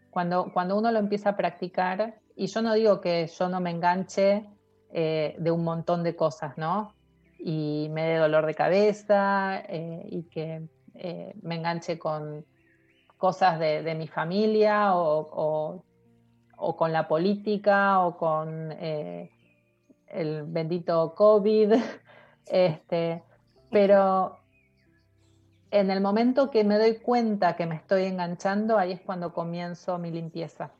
cuando, 0.10 0.52
cuando 0.54 0.78
uno 0.78 0.91
lo 0.91 1.00
empieza 1.00 1.32
a 1.32 1.38
practicar, 1.38 2.19
y 2.36 2.47
yo 2.47 2.62
no 2.62 2.74
digo 2.74 3.02
que 3.02 3.28
yo 3.28 3.50
no 3.50 3.60
me 3.60 3.71
enganche 3.71 4.45
eh, 4.91 5.36
de 5.38 5.52
un 5.52 5.63
montón 5.63 6.04
de 6.04 6.15
cosas, 6.15 6.58
¿no? 6.58 6.93
Y 7.39 7.88
me 7.91 8.04
dé 8.04 8.17
dolor 8.17 8.45
de 8.45 8.54
cabeza 8.54 9.63
y 9.69 10.24
que 10.30 10.67
me 11.41 11.56
enganche 11.56 11.97
con 11.97 12.45
cosas 13.17 13.58
de, 13.58 13.95
mi 13.95 14.08
familia 14.08 14.95
o, 14.95 15.82
o, 16.58 16.76
con 16.76 16.93
la 16.93 17.08
política 17.08 18.00
o 18.02 18.15
con 18.15 18.71
el 20.12 20.43
bendito 20.43 21.15
COVID, 21.15 21.74
este, 22.45 23.24
pero 23.71 24.41
en 25.72 25.90
el 25.90 26.02
momento 26.02 26.52
que 26.52 26.66
me 26.66 26.78
doy 26.78 26.98
cuenta 26.98 27.56
que 27.56 27.66
me 27.66 27.76
estoy 27.76 28.04
enganchando, 28.04 28.78
ahí 28.78 28.92
es 28.92 29.02
cuando 29.02 29.34
comienzo 29.34 29.98
mi 29.98 30.12
limpieza. 30.12 30.72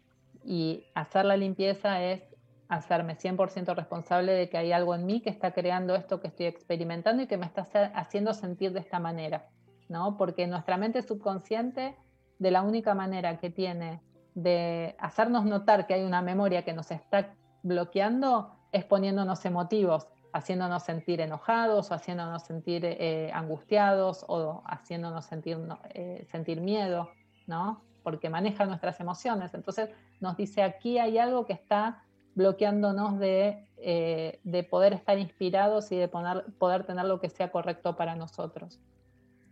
Y 0.43 0.86
hacer 0.93 1.25
la 1.25 1.38
limpieza 1.38 2.04
es 2.04 2.21
hacerme 2.67 3.17
100% 3.17 3.73
responsable 3.75 4.34
de 4.34 4.49
que 4.49 4.58
hay 4.58 4.71
algo 4.73 4.93
en 4.93 5.06
mí 5.06 5.21
que 5.21 5.30
está 5.30 5.51
creando 5.51 5.95
esto 5.95 6.19
que 6.19 6.27
estoy 6.27 6.45
experimentando 6.45 7.23
y 7.23 7.27
que 7.27 7.38
me 7.38 7.45
está 7.45 7.67
haciendo 7.95 8.34
sentir 8.34 8.73
de 8.73 8.80
esta 8.80 8.99
manera, 8.99 9.47
¿no? 9.88 10.17
Porque 10.17 10.47
nuestra 10.47 10.77
mente 10.77 11.01
subconsciente, 11.01 11.95
de 12.39 12.51
la 12.51 12.62
única 12.62 12.93
manera 12.93 13.39
que 13.39 13.49
tiene 13.49 14.01
de 14.36 14.95
hacernos 14.99 15.45
notar 15.45 15.88
que 15.88 15.93
hay 15.93 16.04
una 16.04 16.21
memoria 16.21 16.63
que 16.63 16.73
nos 16.73 16.91
está 16.91 17.34
bloqueando, 17.63 18.56
es 18.71 18.86
poniéndonos 18.86 19.43
emotivos, 19.45 20.08
haciéndonos 20.33 20.83
sentir 20.83 21.21
enojados 21.21 21.91
o 21.91 21.93
haciéndonos 21.93 22.43
sentir 22.43 22.85
eh, 22.85 23.31
angustiados 23.33 24.25
o 24.27 24.63
haciéndonos 24.65 25.25
sentir, 25.25 25.57
eh, 25.93 26.25
sentir 26.31 26.61
miedo, 26.61 27.11
¿no? 27.47 27.81
Porque 28.03 28.29
maneja 28.29 28.65
nuestras 28.65 28.99
emociones. 28.99 29.53
Entonces 29.53 29.89
nos 30.19 30.37
dice, 30.37 30.63
aquí 30.63 30.97
hay 30.97 31.17
algo 31.17 31.45
que 31.45 31.53
está 31.53 32.03
bloqueándonos 32.35 33.19
de, 33.19 33.67
eh, 33.77 34.39
de 34.43 34.63
poder 34.63 34.93
estar 34.93 35.17
inspirados 35.19 35.91
y 35.91 35.97
de 35.97 36.07
poner, 36.07 36.45
poder 36.57 36.85
tener 36.85 37.05
lo 37.05 37.19
que 37.19 37.29
sea 37.29 37.51
correcto 37.51 37.95
para 37.97 38.15
nosotros. 38.15 38.79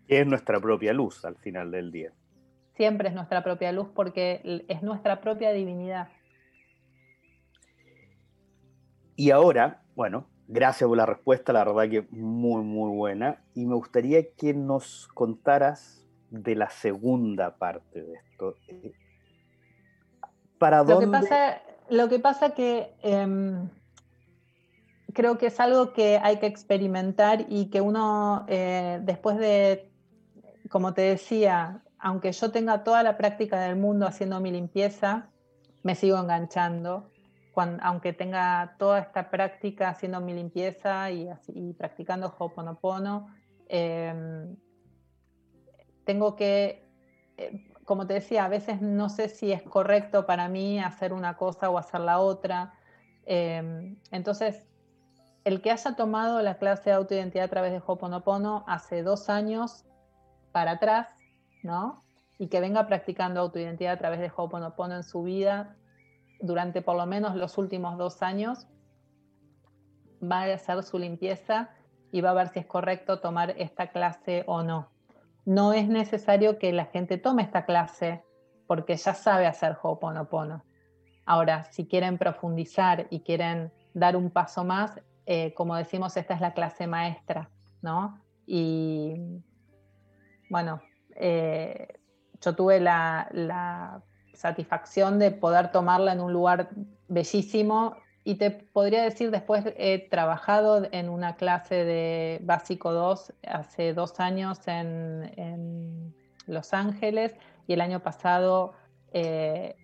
Es 0.08 0.26
nuestra 0.26 0.60
propia 0.60 0.94
luz 0.94 1.24
al 1.26 1.36
final 1.36 1.72
del 1.72 1.92
día. 1.92 2.14
Siempre 2.76 3.10
es 3.10 3.14
nuestra 3.14 3.44
propia 3.44 3.72
luz 3.72 3.90
porque 3.94 4.66
es 4.68 4.82
nuestra 4.82 5.20
propia 5.20 5.52
divinidad. 5.52 6.08
Y 9.18 9.32
ahora, 9.32 9.82
bueno, 9.96 10.28
gracias 10.50 10.88
por 10.88 10.98
la 10.98 11.06
respuesta, 11.06 11.54
la 11.54 11.64
verdad 11.64 11.90
que 11.90 12.08
muy, 12.12 12.64
muy 12.64 12.96
buena. 12.96 13.42
Y 13.54 13.66
me 13.66 13.76
gustaría 13.76 14.32
que 14.32 14.54
nos 14.54 15.08
contaras 15.14 16.04
de 16.32 16.56
la 16.56 16.70
segunda 16.70 17.56
parte 17.56 18.02
de 18.02 18.14
esto. 18.16 18.56
¿Para 20.58 20.84
lo 20.84 21.00
Que 21.00 21.08
pasa, 21.08 21.62
lo 21.90 22.10
que 22.10 22.20
pasa 22.20 22.54
que 22.54 22.96
em, 23.04 23.70
creo 25.14 25.38
que 25.38 25.48
es 25.48 25.60
algo 25.60 25.94
que 25.94 26.20
hay 26.22 26.38
que 26.38 26.48
experimentar 26.48 27.46
y 27.48 27.70
que 27.70 27.80
uno, 27.80 28.46
eh, 28.48 29.00
después 29.04 29.38
de, 29.38 29.92
como 30.70 30.94
te 30.94 31.04
decía, 31.04 31.84
aunque 32.00 32.32
yo 32.32 32.52
tenga 32.52 32.84
toda 32.84 33.04
la 33.04 33.18
práctica 33.18 33.60
del 33.62 33.76
mundo 33.76 34.08
haciendo 34.08 34.40
mi 34.40 34.52
limpieza, 34.52 35.30
me 35.84 35.94
sigo 35.96 36.18
enganchando 36.18 37.09
aunque 37.62 38.14
tenga 38.14 38.76
toda 38.78 39.00
esta 39.00 39.30
práctica 39.30 39.90
haciendo 39.90 40.22
mi 40.22 40.34
limpieza 40.34 41.12
y, 41.12 41.30
practicando 41.78 42.34
Ho'oponopono, 42.38 43.28
em, 43.68 44.56
tengo 46.06 46.36
que, 46.36 46.88
eh, 47.38 47.72
como 47.86 48.08
te 48.08 48.16
decía, 48.16 48.46
a 48.46 48.50
veces 48.50 48.82
no 48.82 49.10
sé 49.10 49.30
si 49.30 49.52
es 49.52 49.62
correcto 49.64 50.26
para 50.26 50.48
mí 50.50 50.80
hacer 50.80 51.14
una 51.14 51.38
cosa 51.38 51.70
o 51.70 51.78
hacer 51.78 52.02
la 52.02 52.20
otra. 52.20 52.74
Em, 53.26 53.98
entonces, 54.12 54.68
el 55.44 55.62
que 55.62 55.72
haya 55.72 55.96
tomado 55.96 56.42
la 56.42 56.58
clase 56.58 56.90
de 56.90 56.96
autoidentidad 56.96 57.46
a 57.46 57.50
través 57.50 57.72
de 57.72 57.82
Ho'oponopono 57.86 58.64
hace 58.68 59.04
dos 59.04 59.30
años 59.30 59.86
para 60.52 60.72
atrás, 60.72 61.08
¿no? 61.64 62.04
Y 62.38 62.48
que 62.48 62.60
venga 62.60 62.88
practicando 62.88 63.40
autoidentidad 63.40 63.94
a 63.94 63.98
través 63.98 64.20
de 64.20 64.32
Ho'oponopono 64.36 64.96
en 64.96 65.04
su 65.04 65.24
vida, 65.24 65.76
durante 66.40 66.82
por 66.82 66.96
lo 66.96 67.06
menos 67.06 67.36
los 67.36 67.58
últimos 67.58 67.98
dos 67.98 68.22
años, 68.22 68.68
va 70.22 70.44
a 70.44 70.54
hacer 70.54 70.84
su 70.84 70.98
limpieza 70.98 71.70
y 72.12 72.22
va 72.22 72.32
a 72.32 72.34
ver 72.34 72.50
si 72.50 72.60
es 72.60 72.66
correcto 72.66 73.20
tomar 73.20 73.52
esta 73.58 73.88
clase 73.88 74.44
o 74.48 74.64
no. 74.64 74.90
No 75.46 75.74
es 75.74 75.88
necesario 75.88 76.60
que 76.60 76.74
la 76.74 76.86
gente 76.86 77.18
tome 77.18 77.44
esta 77.44 77.66
clase 77.66 78.24
porque 78.68 78.96
ya 78.98 79.14
sabe 79.14 79.48
hacer 79.48 79.78
Ho'oponopono. 79.82 80.64
Ahora, 81.26 81.64
si 81.66 81.88
quieren 81.88 82.18
profundizar 82.18 83.08
y 83.10 83.22
quieren 83.22 83.72
dar 83.94 84.16
un 84.16 84.30
paso 84.30 84.64
más, 84.64 85.00
eh, 85.26 85.54
como 85.54 85.76
decimos, 85.76 86.18
esta 86.18 86.34
es 86.34 86.42
la 86.42 86.54
clase 86.54 86.88
maestra, 86.88 87.50
¿no? 87.82 88.20
Y 88.46 89.16
bueno, 90.50 90.82
eh, 91.16 91.88
yo 92.42 92.56
tuve 92.56 92.80
la, 92.80 93.28
la 93.32 94.02
satisfacción 94.40 95.20
de 95.20 95.32
poder 95.32 95.72
tomarla 95.72 96.14
en 96.14 96.22
un 96.22 96.32
lugar 96.32 96.70
bellísimo. 97.10 97.98
Y 98.24 98.36
te 98.36 98.52
podría 98.52 99.04
decir, 99.04 99.32
después 99.32 99.66
he 99.78 100.08
trabajado 100.10 100.88
en 100.92 101.10
una 101.10 101.36
clase 101.36 101.84
de 101.84 102.40
básico 102.44 102.94
2 102.94 103.34
hace 103.48 103.94
dos 103.94 104.20
años 104.20 104.60
en, 104.68 106.14
Los 106.48 106.74
Ángeles 106.74 107.36
y 107.68 107.74
el 107.74 107.82
año 107.82 108.00
pasado 108.00 108.74
eh, 109.14 109.76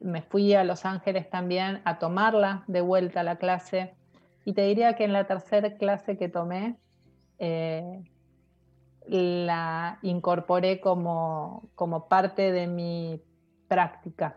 me 0.00 0.22
fui 0.22 0.54
a 0.54 0.64
Los 0.64 0.84
Ángeles 0.84 1.28
también 1.30 1.82
a 1.84 1.98
tomarla 1.98 2.64
de 2.68 2.80
vuelta 2.80 3.20
a 3.20 3.22
la 3.22 3.36
clase. 3.36 3.94
Y 4.44 4.54
te 4.54 4.62
diría 4.62 4.94
que 4.94 5.04
en 5.04 5.12
la 5.12 5.26
tercera 5.26 5.74
clase 5.74 6.16
que 6.16 6.28
tomé, 6.28 6.76
eh, 7.38 8.02
la 9.06 9.98
incorporé 10.02 10.80
como, 10.80 11.68
como 11.74 12.08
parte 12.08 12.52
de 12.52 12.66
mi 12.66 13.20
práctica. 13.70 14.36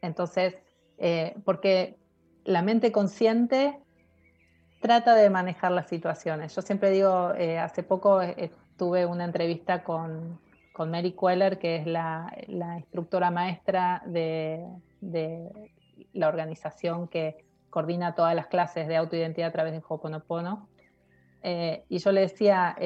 Entonces, 0.00 0.56
eh, 0.96 1.36
porque 1.44 1.98
la 2.44 2.62
mente 2.62 2.90
consciente 2.90 3.78
trata 4.80 5.14
de 5.14 5.28
manejar 5.28 5.72
las 5.72 5.88
situaciones. 5.88 6.56
Yo 6.56 6.62
siempre 6.62 6.90
digo, 6.90 7.34
eh, 7.34 7.58
hace 7.58 7.82
poco 7.82 8.22
eh, 8.22 8.50
tuve 8.78 9.04
una 9.04 9.24
entrevista 9.24 9.84
con, 9.84 10.40
Mary 10.78 11.12
Queller, 11.12 11.58
que 11.58 11.76
es 11.76 11.86
la, 11.86 12.32
instructora 12.78 13.30
maestra 13.30 14.02
de, 14.06 14.66
la 16.12 16.28
organización 16.28 17.06
que 17.06 17.44
coordina 17.70 18.14
todas 18.14 18.34
las 18.34 18.46
clases 18.48 18.88
de 18.88 18.96
autoidentidad 18.96 19.50
a 19.50 19.52
través 19.52 19.74
de 19.74 19.82
Ho'oponopono. 19.86 20.68
y 21.88 21.98
yo 21.98 22.10
le 22.10 22.22
decía, 22.22 22.76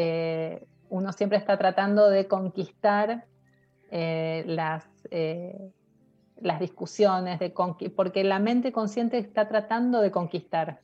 uno 0.91 1.13
siempre 1.13 1.39
está 1.39 1.57
tratando 1.57 2.11
de 2.11 2.29
conquistar 2.29 3.25
las 3.91 4.96
eh, 5.11 5.73
las 6.41 6.61
discusiones, 6.61 7.39
de 7.39 7.53
porque 7.95 8.25
la 8.25 8.39
mente 8.39 8.73
consciente 8.73 9.19
está 9.19 9.49
tratando 9.49 10.01
de 10.01 10.11
conquistar. 10.11 10.81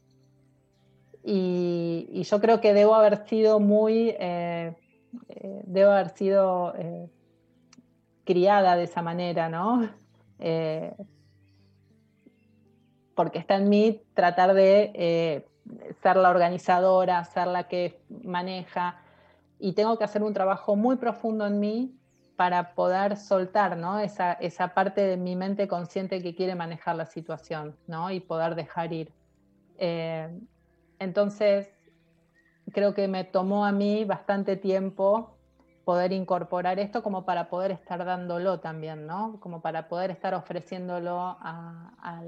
Y, 1.24 2.22
yo 2.24 2.40
creo 2.40 2.60
que 2.60 2.72
debo 2.72 2.94
haber 2.94 3.26
sido 3.28 3.60
muy, 3.60 4.14
eh, 4.18 4.74
eh, 5.28 5.62
debo 5.66 5.90
haber 5.90 6.08
sido 6.10 6.72
criada 8.24 8.76
de 8.76 8.84
esa 8.84 9.02
manera, 9.02 9.48
¿no? 9.48 9.88
porque 13.14 13.38
está 13.38 13.56
en 13.56 13.68
mí 13.68 14.00
tratar 14.14 14.54
de 14.54 15.44
ser 16.02 16.16
la 16.16 16.30
organizadora, 16.30 17.22
ser 17.24 17.48
la 17.48 17.68
que 17.68 18.00
maneja, 18.24 19.02
y 19.58 19.74
tengo 19.74 19.98
que 19.98 20.04
hacer 20.04 20.22
un 20.22 20.32
trabajo 20.32 20.76
muy 20.76 20.96
profundo 20.96 21.46
en 21.46 21.60
mí 21.60 21.94
para 22.36 22.74
poder 22.74 23.16
soltar 23.16 23.76
¿no? 23.76 23.98
esa, 23.98 24.32
esa, 24.34 24.74
parte 24.74 25.02
de 25.02 25.16
mi 25.16 25.36
mente 25.36 25.68
consciente 25.68 26.22
que 26.22 26.34
quiere 26.34 26.54
manejar 26.54 26.96
la 26.96 27.06
situación 27.06 27.76
¿no? 27.86 28.10
y 28.10 28.20
poder 28.20 28.54
dejar 28.54 28.92
ir. 28.92 29.12
Eh, 29.78 30.28
entonces, 30.98 31.70
creo 32.72 32.94
que 32.94 33.08
me 33.08 33.24
tomó 33.24 33.66
a 33.66 33.72
mí 33.72 34.04
bastante 34.04 34.56
tiempo 34.56 35.36
poder 35.84 36.12
incorporar 36.12 36.78
esto 36.78 37.02
como 37.02 37.24
para 37.24 37.48
poder 37.48 37.72
estar 37.72 38.04
dándolo 38.04 38.60
también, 38.60 39.06
¿no? 39.06 39.40
Como 39.40 39.60
para 39.60 39.88
poder 39.88 40.12
estar 40.12 40.32
ofreciéndolo 40.34 41.36
a, 41.40 42.22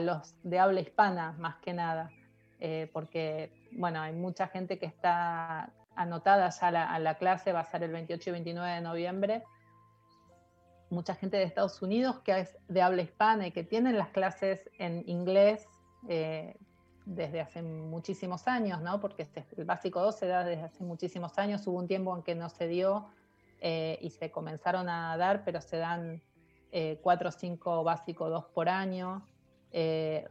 los 0.00 0.36
de 0.44 0.58
habla 0.58 0.80
hispana, 0.80 1.34
más 1.38 1.56
que 1.56 1.72
nada. 1.72 2.10
Eh, 2.60 2.88
porque, 2.92 3.52
bueno, 3.72 4.00
hay 4.00 4.12
mucha 4.12 4.46
gente 4.48 4.78
que 4.78 4.86
está 4.86 5.72
anotada 5.98 6.48
ya 6.48 6.68
a 6.68 6.98
la, 6.98 7.14
clase, 7.16 7.52
va 7.52 7.60
a 7.60 7.64
ser 7.64 7.82
el 7.82 7.92
28 7.92 8.30
y 8.30 8.32
29 8.32 8.72
de 8.72 8.80
noviembre. 8.80 9.44
Mucha 10.90 11.14
gente 11.14 11.36
de 11.36 11.42
Estados 11.42 11.82
Unidos 11.82 12.20
que 12.20 12.40
es 12.40 12.56
de 12.68 12.80
habla 12.82 13.02
hispana 13.02 13.46
y 13.46 13.52
que 13.52 13.64
tienen 13.64 13.98
las 13.98 14.08
clases 14.08 14.70
en 14.78 15.02
inglés 15.06 15.66
eh, 16.08 16.56
desde 17.04 17.40
hace 17.40 17.62
muchísimos 17.62 18.46
años, 18.46 18.80
¿no? 18.80 19.00
Porque 19.00 19.22
este, 19.22 19.44
el 19.56 19.64
básico 19.64 20.00
2 20.00 20.16
se 20.16 20.26
da 20.26 20.44
desde 20.44 20.64
hace 20.64 20.84
muchísimos 20.84 21.38
años. 21.38 21.66
Hubo 21.66 21.78
un 21.78 21.88
tiempo 21.88 22.14
en 22.16 22.22
que 22.22 22.34
no 22.34 22.48
se 22.48 22.68
dio 22.68 23.08
eh, 23.60 23.98
y 24.00 24.10
se 24.10 24.30
comenzaron 24.30 24.88
a 24.88 25.16
dar, 25.16 25.42
pero 25.44 25.60
se 25.60 25.78
dan 25.78 26.22
eh, 26.70 27.00
4 27.02 27.28
o 27.28 27.32
5 27.32 27.84
básico 27.84 28.28
2 28.28 28.44
por 28.46 28.68
año. 28.68 29.26
Eh, 29.72 30.26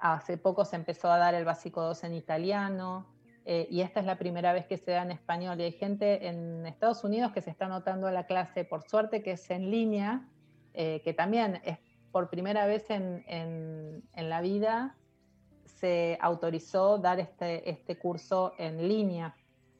hace 0.00 0.36
poco 0.36 0.64
se 0.64 0.76
empezó 0.76 1.10
a 1.10 1.18
dar 1.18 1.34
el 1.34 1.44
básico 1.44 1.82
2 1.82 2.04
en 2.04 2.14
italiano. 2.14 3.06
Eh, 3.50 3.66
y 3.70 3.80
esta 3.80 4.00
es 4.00 4.04
la 4.04 4.18
primera 4.18 4.52
vez 4.52 4.66
que 4.66 4.76
se 4.76 4.90
da 4.90 5.02
en 5.02 5.10
español. 5.10 5.58
Y 5.58 5.62
hay 5.62 5.72
gente 5.72 6.28
en 6.28 6.66
Estados 6.66 7.02
Unidos 7.02 7.32
que 7.32 7.40
se 7.40 7.48
está 7.48 7.64
anotando 7.64 8.06
a 8.06 8.12
la 8.12 8.26
clase, 8.26 8.66
por 8.66 8.82
suerte, 8.82 9.22
que 9.22 9.32
es 9.32 9.50
en 9.50 9.70
línea, 9.70 10.28
eh, 10.74 11.00
que 11.02 11.14
también 11.14 11.58
es 11.64 11.78
por 12.12 12.28
primera 12.28 12.66
vez 12.66 12.90
en, 12.90 13.24
en, 13.26 14.28
la 14.28 14.42
vida 14.42 14.96
se 15.64 16.18
autorizó 16.20 16.98
dar 16.98 17.20
este, 17.20 17.70
este 17.70 17.96
curso 17.96 18.52
en 18.58 18.86
línea, 18.86 19.34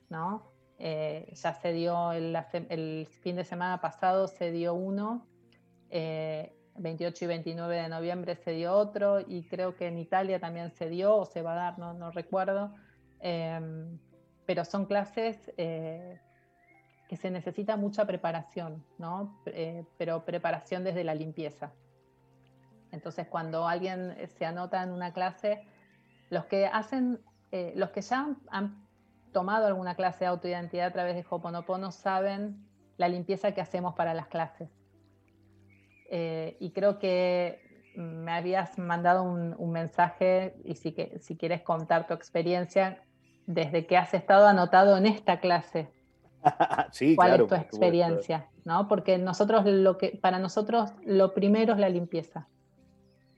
¿no? 0.09 0.51
Eh, 0.79 1.31
ya 1.35 1.53
se 1.53 1.75
dio 1.75 2.13
el, 2.13 2.35
el, 2.71 3.07
fin 3.21 3.37
de 3.37 3.45
semana 3.45 3.83
pasado, 3.83 4.29
se 4.29 4.51
dio 4.51 4.73
uno, 4.73 5.27
28 5.91 7.23
y 7.23 7.29
29 7.29 7.83
de 7.83 7.89
noviembre 7.91 8.35
se 8.35 8.53
dio 8.53 8.73
otro, 8.73 9.21
y 9.21 9.43
creo 9.43 9.77
que 9.77 9.89
en 9.89 9.99
Italia 9.99 10.41
también 10.41 10.71
se 10.71 10.89
dio, 10.89 11.15
o 11.17 11.27
se 11.27 11.43
va 11.43 11.53
a 11.53 11.57
dar, 11.57 11.79
no, 11.79 11.93
no 11.93 12.11
recuerdo. 12.11 12.73
Em, 13.21 13.99
pero 14.47 14.65
son 14.65 14.87
clases 14.87 15.53
eh, 15.59 16.19
que 17.07 17.17
se 17.17 17.31
necesita 17.31 17.77
mucha 17.77 18.07
preparación, 18.07 18.83
¿no? 18.97 19.43
Eh, 19.45 19.85
pero 19.99 20.25
preparación 20.25 20.85
desde 20.85 21.05
la 21.05 21.15
limpieza. 21.15 21.73
Entonces, 22.91 23.27
cuando 23.29 23.69
alguien 23.69 24.17
se 24.39 24.47
anota 24.47 24.83
en 24.83 24.91
una 24.91 25.13
clase, 25.13 25.67
los 26.31 26.47
que 26.47 26.67
hacen, 26.67 27.21
eh, 27.53 27.75
los 27.77 27.91
que 27.91 28.01
ya 28.01 28.35
han, 28.51 28.89
tomado 29.33 29.67
alguna 29.67 29.95
clase 29.95 30.21
de 30.21 30.27
autoidentidad 30.29 30.87
a 30.87 30.93
través 30.93 31.15
de 31.15 31.25
Hoponopono 31.29 31.93
saben 31.93 32.67
la 32.97 33.09
limpieza 33.09 33.53
que 33.53 33.61
hacemos 33.61 33.95
para 33.95 34.15
las 34.15 34.29
clases. 34.29 34.71
y 36.11 36.71
creo 36.71 36.99
que 36.99 37.61
me 37.95 38.33
habías 38.33 38.79
mandado 38.79 39.23
un, 39.25 39.71
mensaje 39.71 40.57
y 40.65 40.77
si, 40.77 40.93
que, 40.93 41.19
si 41.19 41.37
quieres 41.37 41.61
contar 41.61 42.07
tu 42.07 42.15
experiencia, 42.15 43.05
desde 43.49 43.87
que 43.87 43.97
has 43.97 44.13
estado 44.13 44.47
anotado 44.47 44.97
en 44.99 45.07
esta 45.07 45.41
clase. 45.41 45.91
sí, 46.93 47.17
¿Cuál 47.17 47.41
es 47.41 47.47
tu 47.49 47.55
experiencia? 47.55 48.47
¿no? 48.65 48.87
Porque 48.87 49.17
nosotros 49.17 49.65
lo 49.65 49.97
que, 49.97 50.19
para 50.21 50.39
nosotros 50.39 50.93
lo 51.03 51.33
primero 51.33 51.73
es 51.73 51.79
la 51.79 51.89
limpieza 51.89 52.47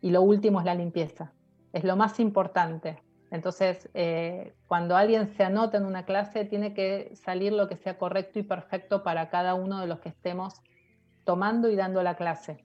y 0.00 0.10
lo 0.10 0.22
último 0.22 0.58
es 0.58 0.66
la 0.66 0.74
limpieza. 0.74 1.32
Es 1.72 1.84
lo 1.84 1.94
más 1.94 2.18
importante. 2.18 3.00
Entonces, 3.30 3.88
eh, 3.94 4.54
cuando 4.66 4.96
alguien 4.96 5.28
se 5.28 5.44
anota 5.44 5.78
en 5.78 5.86
una 5.86 6.04
clase, 6.04 6.44
tiene 6.44 6.74
que 6.74 7.12
salir 7.14 7.52
lo 7.52 7.68
que 7.68 7.76
sea 7.76 7.96
correcto 7.96 8.40
y 8.40 8.42
perfecto 8.42 9.04
para 9.04 9.30
cada 9.30 9.54
uno 9.54 9.78
de 9.80 9.86
los 9.86 10.00
que 10.00 10.08
estemos 10.08 10.60
tomando 11.22 11.70
y 11.70 11.76
dando 11.76 12.02
la 12.02 12.16
clase. 12.16 12.64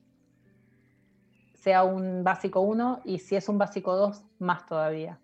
Sea 1.54 1.84
un 1.84 2.24
básico 2.24 2.62
1 2.62 3.02
y 3.06 3.20
si 3.20 3.36
es 3.36 3.48
un 3.48 3.60
básico 3.60 3.96
2, 3.96 4.24
más 4.40 4.66
todavía. 4.66 5.20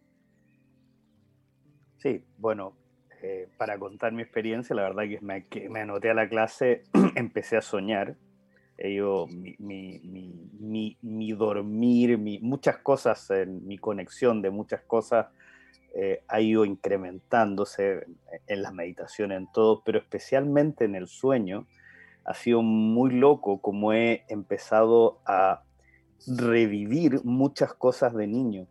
Sí, 2.02 2.24
bueno, 2.40 2.74
eh, 3.22 3.48
para 3.58 3.78
contar 3.78 4.12
mi 4.12 4.24
experiencia, 4.24 4.76
la 4.76 4.82
verdad 4.82 5.04
que 5.04 5.20
me, 5.22 5.46
que 5.46 5.70
me 5.70 5.82
anoté 5.82 6.10
a 6.10 6.16
la 6.16 6.28
clase, 6.28 6.82
empecé 7.16 7.58
a 7.58 7.62
soñar. 7.62 8.16
Yo, 8.84 9.28
mi, 9.28 9.56
mi, 9.60 10.98
mi, 11.04 11.32
dormir, 11.34 12.18
muchas 12.42 12.78
cosas, 12.80 13.30
en 13.30 13.68
mi 13.68 13.78
conexión 13.78 14.42
de 14.42 14.50
muchas 14.50 14.82
cosas 14.82 15.28
eh, 15.94 16.24
ha 16.28 16.42
ido 16.42 16.66
incrementándose 16.66 18.08
en 18.48 18.62
las 18.64 18.74
meditaciones, 18.74 19.38
en 19.38 19.52
todo, 19.52 19.84
pero 19.84 20.00
especialmente 20.00 20.86
en 20.86 20.96
el 20.96 21.06
sueño. 21.06 21.68
Ha 22.26 22.34
sido 22.34 22.64
muy 22.64 23.12
loco 23.12 23.62
como 23.62 23.94
he 23.94 24.26
empezado 24.30 25.22
a 25.28 25.62
revivir 26.26 27.24
muchas 27.24 27.76
cosas 27.76 28.16
de 28.16 28.26
niño 28.26 28.68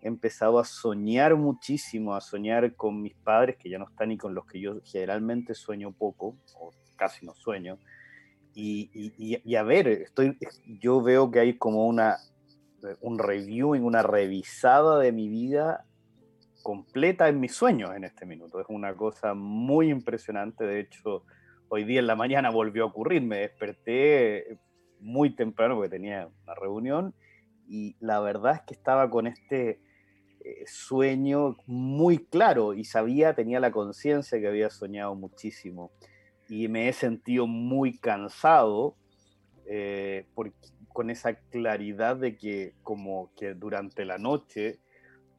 he 0.00 0.08
empezado 0.08 0.58
a 0.58 0.64
soñar 0.64 1.36
muchísimo, 1.36 2.14
a 2.14 2.20
soñar 2.20 2.74
con 2.74 3.02
mis 3.02 3.14
padres, 3.14 3.56
que 3.56 3.68
ya 3.68 3.78
no 3.78 3.88
están 3.88 4.12
y 4.12 4.18
con 4.18 4.34
los 4.34 4.46
que 4.46 4.60
yo 4.60 4.80
generalmente 4.84 5.54
sueño 5.54 5.92
poco, 5.92 6.36
o 6.58 6.72
casi 6.96 7.26
no 7.26 7.34
sueño. 7.34 7.78
Y, 8.54 9.54
a 9.54 9.62
ver, 9.62 9.86
estoy, 9.86 10.36
yo 10.66 11.00
veo 11.00 11.30
que 11.30 11.38
hay 11.38 11.58
como 11.58 11.86
una, 11.86 12.16
un 13.00 13.18
reviewing, 13.18 13.84
una 13.84 14.02
revisada 14.02 14.98
de 14.98 15.12
mi 15.12 15.28
vida 15.28 15.84
completa 16.62 17.28
en 17.28 17.38
mis 17.38 17.54
sueños 17.54 17.94
en 17.94 18.02
este 18.02 18.26
minuto. 18.26 18.60
Es 18.60 18.66
una 18.68 18.94
cosa 18.96 19.34
muy 19.34 19.90
impresionante. 19.90 20.64
De 20.64 20.80
hecho, 20.80 21.24
hoy 21.68 21.84
día 21.84 22.00
en 22.00 22.08
la 22.08 22.16
mañana 22.16 22.50
volvió 22.50 22.82
a 22.82 22.86
ocurrir. 22.86 23.22
Me 23.22 23.38
desperté 23.38 24.58
muy 24.98 25.30
temprano 25.36 25.76
porque 25.76 25.90
tenía 25.90 26.28
una 26.42 26.54
reunión 26.54 27.14
y 27.68 27.96
la 28.00 28.18
verdad 28.20 28.54
es 28.56 28.62
que 28.62 28.74
estaba 28.74 29.08
con 29.10 29.26
este 29.26 29.80
eh, 30.48 30.64
sueño 30.66 31.58
muy 31.66 32.18
claro 32.18 32.72
y 32.72 32.84
sabía, 32.84 33.34
tenía 33.34 33.60
la 33.60 33.70
conciencia 33.70 34.40
que 34.40 34.48
había 34.48 34.70
soñado 34.70 35.14
muchísimo. 35.14 35.90
Y 36.48 36.68
me 36.68 36.88
he 36.88 36.94
sentido 36.94 37.46
muy 37.46 37.98
cansado 37.98 38.96
eh, 39.66 40.26
con 40.88 41.10
esa 41.10 41.34
claridad 41.34 42.16
de 42.16 42.38
que 42.38 42.72
como 42.82 43.30
que 43.36 43.52
durante 43.52 44.06
la 44.06 44.16
noche 44.16 44.78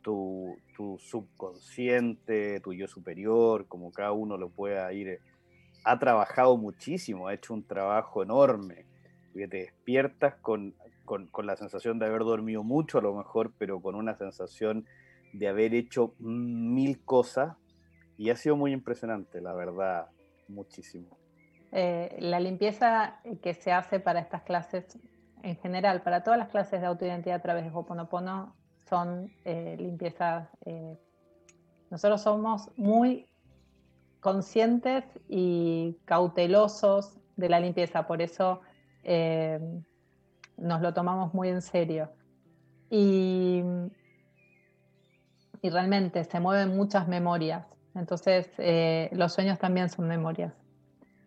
tu, 0.03 0.55
subconsciente, 0.99 2.59
tu 2.59 2.73
yo 2.73 2.87
superior, 2.87 3.67
como 3.67 3.91
cada 3.91 4.11
uno 4.11 4.37
lo 4.37 4.49
pueda 4.49 4.93
ir, 4.93 5.19
ha 5.83 5.97
trabajado 5.97 6.55
muchísimo, 6.55 7.27
ha 7.27 7.33
hecho 7.33 7.55
un 7.55 7.65
trabajo 7.65 8.21
enorme, 8.21 8.85
que 9.33 9.47
te 9.47 9.57
despiertas 9.57 10.35
con 10.35 10.75
con, 11.31 11.47
la 11.47 11.55
sensación 11.55 11.97
de 11.97 12.05
haber 12.05 12.21
dormido 12.21 12.63
mucho 12.63 12.99
a 12.99 13.01
lo 13.01 13.15
mejor, 13.15 13.51
pero 13.57 13.81
con 13.81 13.95
una 13.95 14.15
sensación 14.15 14.85
de 15.33 15.47
haber 15.47 15.73
hecho 15.73 16.15
mil 16.19 17.03
cosas 17.03 17.55
y 18.17 18.29
ha 18.29 18.35
sido 18.35 18.55
muy 18.55 18.73
impresionante, 18.73 19.41
la 19.41 19.53
verdad, 19.53 20.09
muchísimo. 20.47 21.17
Eh, 21.71 22.17
la 22.19 22.39
limpieza 22.39 23.21
que 23.41 23.53
se 23.53 23.71
hace 23.71 23.99
para 23.99 24.19
estas 24.19 24.41
clases, 24.41 24.97
en 25.43 25.55
general, 25.57 26.01
para 26.01 26.23
todas 26.23 26.39
las 26.39 26.49
clases 26.49 26.81
de 26.81 26.87
autoidentidad 26.87 27.37
a 27.37 27.41
través 27.41 27.63
de 27.63 27.71
Hoponopono, 27.71 28.55
son 28.89 29.31
eh, 29.45 29.77
limpiezas. 29.79 30.49
Eh, 30.65 30.97
nosotros 31.91 32.21
somos 32.21 32.71
muy 32.75 33.27
conscientes 34.19 35.05
y 35.27 35.97
cautelosos 36.05 37.17
de 37.37 37.49
la 37.49 37.59
limpieza, 37.59 38.05
por 38.05 38.21
eso 38.21 38.61
nos 40.57 40.81
lo 40.81 40.93
tomamos 40.93 41.33
muy 41.33 41.47
en 41.49 41.61
serio. 41.61 42.11
Y, 42.91 43.63
y 45.61 45.69
realmente 45.69 46.23
se 46.23 46.39
mueven 46.39 46.75
muchas 46.75 47.07
memorias. 47.07 47.65
Entonces, 47.95 48.49
eh, 48.57 49.09
los 49.13 49.33
sueños 49.33 49.59
también 49.59 49.89
son 49.89 50.07
memorias. 50.07 50.53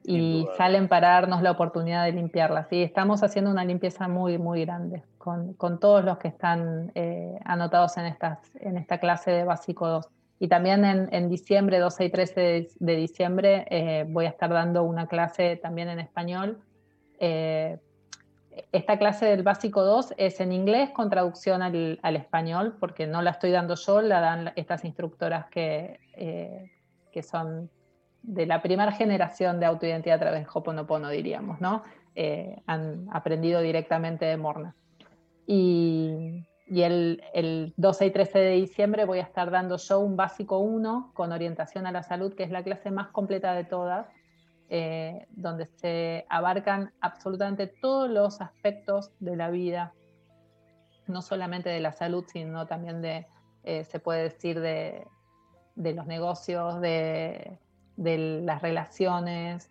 Y 0.05 0.49
salen 0.57 0.89
para 0.89 1.11
darnos 1.11 1.43
la 1.43 1.53
oportunidad 1.53 2.05
de 2.05 2.13
limpiarlas. 2.13 2.67
Y 2.73 2.83
estamos 2.83 3.23
haciendo 3.23 3.53
una 3.53 3.65
limpieza 3.65 4.09
muy, 4.09 4.37
muy 4.37 4.65
grande 4.65 5.05
con, 5.17 5.55
con 5.55 5.79
todos 5.79 6.05
los 6.05 6.19
que 6.19 6.27
están 6.27 6.91
eh, 6.97 7.39
anotados 7.45 7.97
en, 7.99 8.07
estas, 8.07 8.39
en 8.57 8.77
esta 8.79 8.99
clase 8.99 9.31
de 9.31 9.45
Básico 9.45 9.87
2. 9.87 10.09
Y 10.41 10.49
también 10.49 10.85
en, 10.85 11.09
en 11.13 11.29
diciembre, 11.29 11.79
12 11.79 12.05
y 12.05 12.11
13 12.11 12.69
de, 12.81 12.97
diciembre, 12.97 13.65
eh, 13.71 14.05
voy 14.09 14.25
a 14.27 14.31
estar 14.31 14.51
dando 14.51 14.83
una 14.83 15.07
clase 15.07 15.55
también 15.57 15.89
en 15.89 16.01
español 16.01 16.59
esta 18.73 18.99
clase 18.99 19.27
del 19.27 19.43
básico 19.43 19.83
2 19.83 20.15
es 20.17 20.41
en 20.41 20.53
inglés 20.53 20.91
con 20.91 21.11
traducción 21.11 21.63
al, 21.63 22.17
español, 22.17 22.77
porque 22.79 23.07
no 23.07 23.23
la 23.23 23.31
estoy 23.31 23.51
dando 23.51 23.75
yo, 23.75 24.03
la 24.03 24.21
dan 24.21 24.53
estas 24.57 24.85
instructoras 24.85 25.47
que, 25.47 26.01
eh, 26.15 26.71
que 27.13 27.23
son 27.23 27.71
de 28.23 28.47
la 28.47 28.63
primera 28.63 28.93
generación 28.93 29.59
de 29.59 29.67
autoidentidad 29.67 30.17
a 30.17 30.21
través 30.21 30.43
de 30.43 30.49
Hoponopono, 30.53 31.09
diríamos, 31.09 31.61
¿no? 31.61 31.83
Eh, 32.15 32.61
han 32.67 33.09
aprendido 33.13 33.61
directamente 33.61 34.25
de 34.25 34.37
Morna. 34.37 34.75
Y, 35.47 36.47
el, 36.69 37.23
el, 37.35 37.75
12 37.77 38.07
y 38.07 38.11
13 38.11 38.39
de 38.39 38.53
diciembre 38.53 39.05
voy 39.05 39.19
a 39.19 39.23
estar 39.23 39.51
dando 39.51 39.77
yo 39.77 40.01
un 40.01 40.17
básico 40.17 40.59
1 40.59 41.11
con 41.13 41.33
orientación 41.33 41.87
a 41.87 41.93
la 41.93 42.03
salud, 42.03 42.35
que 42.35 42.45
es 42.45 42.51
la 42.51 42.63
clase 42.63 42.91
más 42.91 43.09
completa 43.09 43.53
de 43.55 43.65
todas, 43.65 44.07
eh, 44.75 45.27
donde 45.33 45.67
se 45.67 46.25
abarcan 46.31 46.95
absolutamente 47.03 47.67
todos 47.67 48.09
los 48.09 48.41
aspectos 48.41 49.11
de 49.21 49.37
la 49.37 49.51
vida, 49.51 49.93
no 51.07 51.21
solamente 51.21 51.69
de 51.69 51.81
la 51.81 51.93
salud, 51.93 52.25
sino 52.27 52.67
también 52.67 53.03
de, 53.03 53.27
eh, 53.65 53.85
se 53.85 54.01
puede 54.01 54.23
decir, 54.23 54.61
de, 54.61 55.05
los 55.77 56.07
negocios, 56.07 56.81
de, 56.81 57.59
las 57.99 58.63
relaciones. 58.63 59.71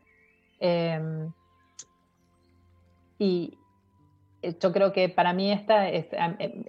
Em, 0.60 1.32
y, 3.18 3.58
eh, 4.44 4.56
yo 4.62 4.72
creo 4.72 4.94
que 4.94 5.10
para 5.10 5.34
mí 5.34 5.52
esta 5.52 5.90
es, 5.90 6.10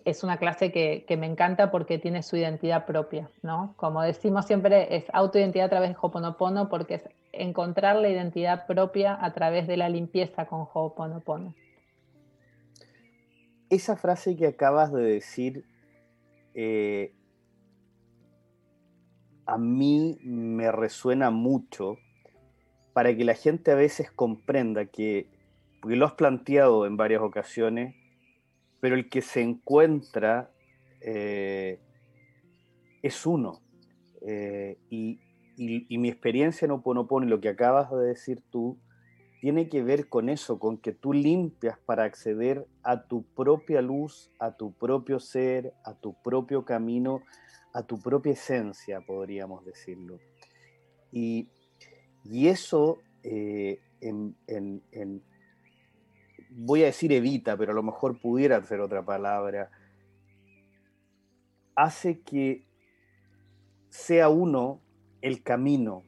es 0.06 0.24
una 0.24 0.38
clase 0.38 0.72
que, 0.72 1.04
que, 1.06 1.18
me 1.18 1.26
encanta 1.26 1.70
porque 1.70 1.98
tiene 1.98 2.22
su 2.22 2.38
identidad 2.38 2.86
propia, 2.86 3.28
¿no? 3.42 3.74
Como 3.76 4.00
decimos 4.00 4.46
siempre, 4.46 4.96
es 4.96 5.04
autoidentidad 5.12 5.66
a 5.66 5.68
través 5.68 5.90
de 5.90 5.96
Hoponopono 6.00 6.70
porque 6.70 6.94
es 6.94 7.04
encontrar 7.32 7.96
la 7.96 8.08
identidad 8.08 8.66
propia 8.66 9.16
a 9.24 9.32
través 9.32 9.66
de 9.66 9.76
la 9.76 9.88
limpieza 9.88 10.46
con 10.46 10.66
Hoponopono. 10.72 11.54
Esa 13.70 13.96
frase 13.96 14.36
que 14.36 14.46
acabas 14.46 14.92
de 14.92 15.02
decir, 15.02 15.64
eh, 16.54 17.14
a 19.46 19.56
mí 19.56 20.18
me 20.22 20.70
resuena 20.70 21.30
mucho 21.30 21.96
para 22.92 23.16
que 23.16 23.24
la 23.24 23.34
gente 23.34 23.70
a 23.70 23.74
veces 23.74 24.10
comprenda 24.10 24.84
que 24.84 25.26
porque 25.82 25.96
lo 25.96 26.06
has 26.06 26.12
planteado 26.12 26.86
en 26.86 26.96
varias 26.96 27.22
ocasiones, 27.22 27.96
pero 28.78 28.94
el 28.94 29.08
que 29.08 29.20
se 29.20 29.42
encuentra 29.42 30.48
eh, 31.00 31.80
es 33.02 33.26
uno. 33.26 33.60
Eh, 34.20 34.78
y, 34.90 35.18
mi 35.56 36.08
experiencia 36.08 36.66
en 36.66 36.72
y 36.72 37.26
lo 37.26 37.40
que 37.40 37.48
acabas 37.48 37.90
de 37.90 38.06
decir 38.06 38.42
tú, 38.50 38.78
tiene 39.40 39.68
que 39.68 39.82
ver 39.82 40.08
con 40.08 40.28
eso, 40.28 40.60
con 40.60 40.78
que 40.78 40.92
tú 40.92 41.12
limpias 41.12 41.76
para 41.84 42.04
acceder 42.04 42.64
a 42.84 43.02
tu 43.08 43.24
propia 43.34 43.82
luz, 43.82 44.30
a 44.38 44.56
tu 44.56 44.72
propio 44.72 45.18
ser, 45.18 45.74
a 45.84 45.94
tu 45.94 46.14
propio 46.22 46.64
camino, 46.64 47.22
a 47.74 47.82
tu 47.82 47.98
propia 47.98 48.34
esencia, 48.34 49.00
podríamos 49.00 49.64
decirlo. 49.64 50.20
Y, 51.10 51.48
eso 52.24 52.98
eh, 53.24 53.80
voy 56.50 56.82
a 56.82 56.86
decir 56.86 57.12
evita, 57.12 57.56
pero 57.56 57.72
a 57.72 57.74
lo 57.74 57.82
mejor 57.82 58.20
pudiera 58.20 58.62
ser 58.62 58.80
otra 58.80 59.04
palabra, 59.04 59.70
hace 61.74 62.20
que 62.20 62.64
sea 63.88 64.28
uno 64.28 64.81
el 65.22 65.42
camino, 65.42 66.02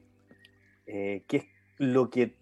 eh, 0.86 1.24
que 1.26 1.38
es 1.38 1.44
lo 1.78 2.10
que 2.10 2.36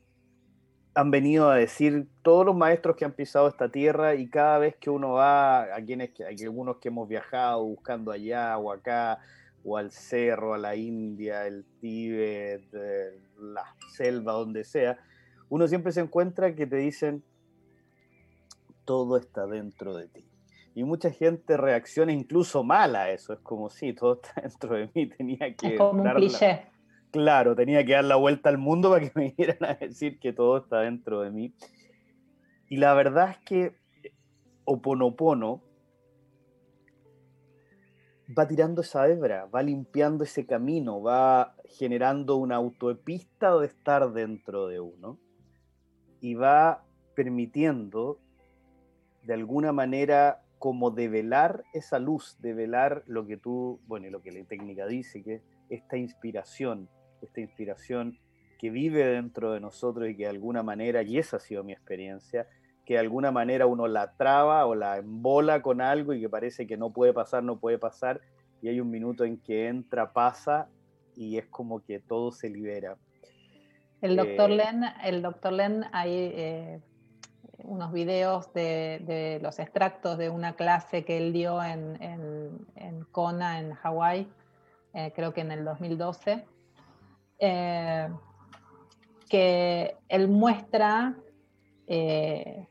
han 0.95 1.11
venido 1.11 1.49
a 1.49 1.57
decir 1.57 2.09
todos 2.23 2.45
los 2.45 2.55
maestros 2.55 2.97
que 2.97 3.05
han 3.05 3.13
pisado 3.13 3.49
esta 3.49 3.71
tierra 3.71 4.15
y 4.15 4.29
cada 4.29 4.59
vez 4.59 4.77
que 4.77 4.91
uno 4.91 5.13
va, 5.13 5.75
a 5.75 5.83
quienes, 5.85 6.11
hay 6.21 6.37
algunos 6.43 6.79
que 6.79 6.89
hemos 6.89 7.09
viajado 7.09 7.65
buscando 7.65 8.11
allá 8.11 8.59
o 8.59 8.73
acá, 8.73 9.21
o 9.65 9.77
al 9.77 9.91
cerro, 9.91 10.55
a 10.55 10.59
la 10.59 10.75
India, 10.75 11.47
el 11.47 11.65
Tíbet, 11.81 12.65
eh, 12.75 13.21
la 13.39 13.65
selva, 13.95 14.33
donde 14.33 14.65
sea, 14.65 14.99
uno 15.49 15.69
siempre 15.69 15.93
se 15.93 16.01
encuentra 16.01 16.55
que 16.55 16.67
te 16.67 16.77
dicen, 16.77 17.23
todo 18.85 19.17
está 19.17 19.47
dentro 19.47 19.97
de 19.97 20.09
ti. 20.09 20.32
Y 20.75 20.85
mucha 20.85 21.11
gente 21.11 21.57
reacciona 21.57 22.13
incluso 22.13 22.65
mal 22.65 22.97
a 22.97 23.11
eso. 23.11 23.33
Es 23.33 23.41
como 23.41 23.69
si 23.71 23.93
todo 23.93 24.21
está 24.23 24.41
dentro 24.43 24.75
de 24.77 24.91
mí. 24.95 25.07
Tenía 25.09 25.55
que. 25.55 25.69
Es 25.69 25.79
como 25.79 26.03
un 26.03 26.11
cliché. 26.11 26.67
Claro, 27.11 27.55
tenía 27.55 27.85
que 27.85 27.93
dar 27.93 28.05
la 28.05 28.17
vuelta 28.17 28.49
al 28.49 28.57
mundo 28.57 28.91
para 28.91 29.07
que 29.07 29.13
me 29.15 29.29
vinieran 29.37 29.65
a 29.71 29.75
decir 29.75 30.19
que 30.19 30.33
todo 30.33 30.59
está 30.59 30.81
dentro 30.81 31.21
de 31.21 31.31
mí. 31.31 31.55
Y 32.69 32.79
la 32.79 32.95
verdad 32.95 33.31
es 33.31 33.39
que 33.39 33.77
Oponopono 34.65 35.63
va 38.37 38.49
tirando 38.49 38.81
esa 38.81 39.07
hebra, 39.09 39.47
va 39.47 39.63
limpiando 39.63 40.25
ese 40.25 40.47
camino, 40.47 41.03
va 41.03 41.55
generando 41.67 42.37
una 42.37 42.57
autopista 42.57 43.59
de 43.59 43.67
estar 43.67 44.13
dentro 44.13 44.69
de 44.69 44.81
uno 44.81 45.19
y 46.21 46.35
va 46.35 46.85
permitiendo 47.15 48.19
de 49.23 49.35
alguna 49.35 49.73
manera 49.73 50.42
como 50.63 50.93
develar 50.93 51.65
esa 51.73 51.99
luz, 51.99 52.37
develar 52.39 53.03
lo 53.09 53.27
que 53.27 53.37
tú, 53.37 53.81
bueno, 53.89 54.07
y 54.07 54.11
lo 54.11 54.23
que 54.23 54.31
la 54.31 54.45
técnica 54.45 54.87
dice, 54.87 55.21
que 55.25 55.35
es 55.35 55.43
esta 55.71 55.97
inspiración, 55.97 56.89
esta 57.21 57.41
inspiración 57.41 58.17
que 58.61 58.71
vive 58.71 59.05
dentro 59.05 59.51
de 59.51 59.59
nosotros 59.59 60.09
y 60.09 60.17
que 60.17 60.23
de 60.23 60.29
alguna 60.29 60.63
manera, 60.63 61.03
y 61.03 61.19
esa 61.19 61.39
ha 61.39 61.41
sido 61.41 61.65
mi 61.65 61.73
experiencia, 61.73 62.47
que 62.87 62.95
de 62.95 63.01
alguna 63.01 63.33
manera 63.33 63.67
uno 63.67 63.89
la 63.89 64.13
traba 64.13 64.65
o 64.67 64.77
la 64.77 64.99
embola 64.99 65.63
con 65.63 65.81
algo 65.81 66.13
y 66.13 66.21
que 66.21 66.29
parece 66.29 66.65
que 66.65 66.77
no 66.77 66.93
puede 66.93 67.13
pasar, 67.13 67.43
no 67.43 67.59
puede 67.59 67.79
pasar, 67.79 68.21
y 68.63 68.69
hay 68.69 68.81
un 68.81 68.89
minuto 68.89 69.25
en 69.25 69.39
que 69.39 69.67
entra, 69.67 70.13
pasa 70.13 70.69
y 71.17 71.39
es 71.39 71.47
como 71.49 71.83
que 71.83 71.99
todo 71.99 72.31
se 72.31 72.49
libera. 72.49 72.97
El 74.01 74.15
doctor 74.15 74.53
eh, 74.53 74.57
Len, 74.59 74.85
el 75.03 75.23
doctor 75.23 75.55
Len 75.55 75.87
ahí 75.91 76.15
eh, 76.15 76.81
unos 77.65 77.93
videos 77.93 78.53
de, 78.53 79.39
los 79.43 79.59
extractos 79.59 80.19
de 80.19 80.31
una 80.31 80.55
clase 80.55 81.05
que 81.05 81.19
él 81.19 81.33
dio 81.33 81.63
en, 81.63 81.99
en, 82.01 83.05
Kona, 83.13 83.61
en 83.61 83.75
Hawái, 83.75 84.29
eh, 84.95 85.13
creo 85.15 85.33
que 85.35 85.43
en 85.43 85.53
el 85.53 85.65
2012, 85.65 86.47
eh, 87.39 88.09
que 89.29 89.97
él 90.09 90.29
muestra 90.29 91.15
eh, 91.87 92.69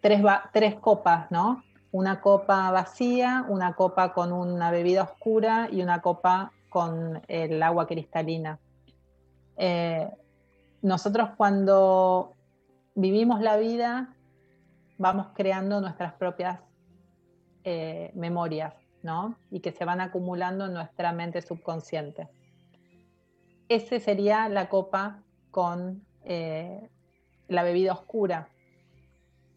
tres, 0.00 0.22
tres 0.52 0.74
copas, 0.76 1.30
¿no? 1.30 1.62
Una 1.92 2.20
copa 2.20 2.70
vacía, 2.70 3.44
una 3.48 3.74
copa 3.74 4.12
con 4.12 4.32
una 4.32 4.70
bebida 4.70 5.02
oscura 5.02 5.68
y 5.70 5.82
una 5.82 6.00
copa 6.00 6.52
con 6.68 7.20
el 7.26 7.62
agua 7.62 7.86
cristalina. 7.86 8.58
nosotros 10.82 11.30
cuando 11.36 12.34
vivimos 13.00 13.40
la 13.40 13.56
vida, 13.56 14.14
vamos 14.98 15.28
creando 15.34 15.80
nuestras 15.80 16.12
propias 16.14 16.60
eh, 17.64 18.10
memorias, 18.14 18.74
¿no? 19.02 19.36
Y 19.50 19.60
que 19.60 19.72
se 19.72 19.84
van 19.84 20.00
acumulando 20.00 20.66
en 20.66 20.74
nuestra 20.74 21.12
mente 21.12 21.40
subconsciente. 21.42 22.28
Ese 23.68 24.00
sería 24.00 24.48
la 24.48 24.68
copa 24.68 25.22
con 25.50 26.04
eh, 26.24 26.90
la 27.48 27.62
bebida 27.62 27.92
oscura, 27.92 28.48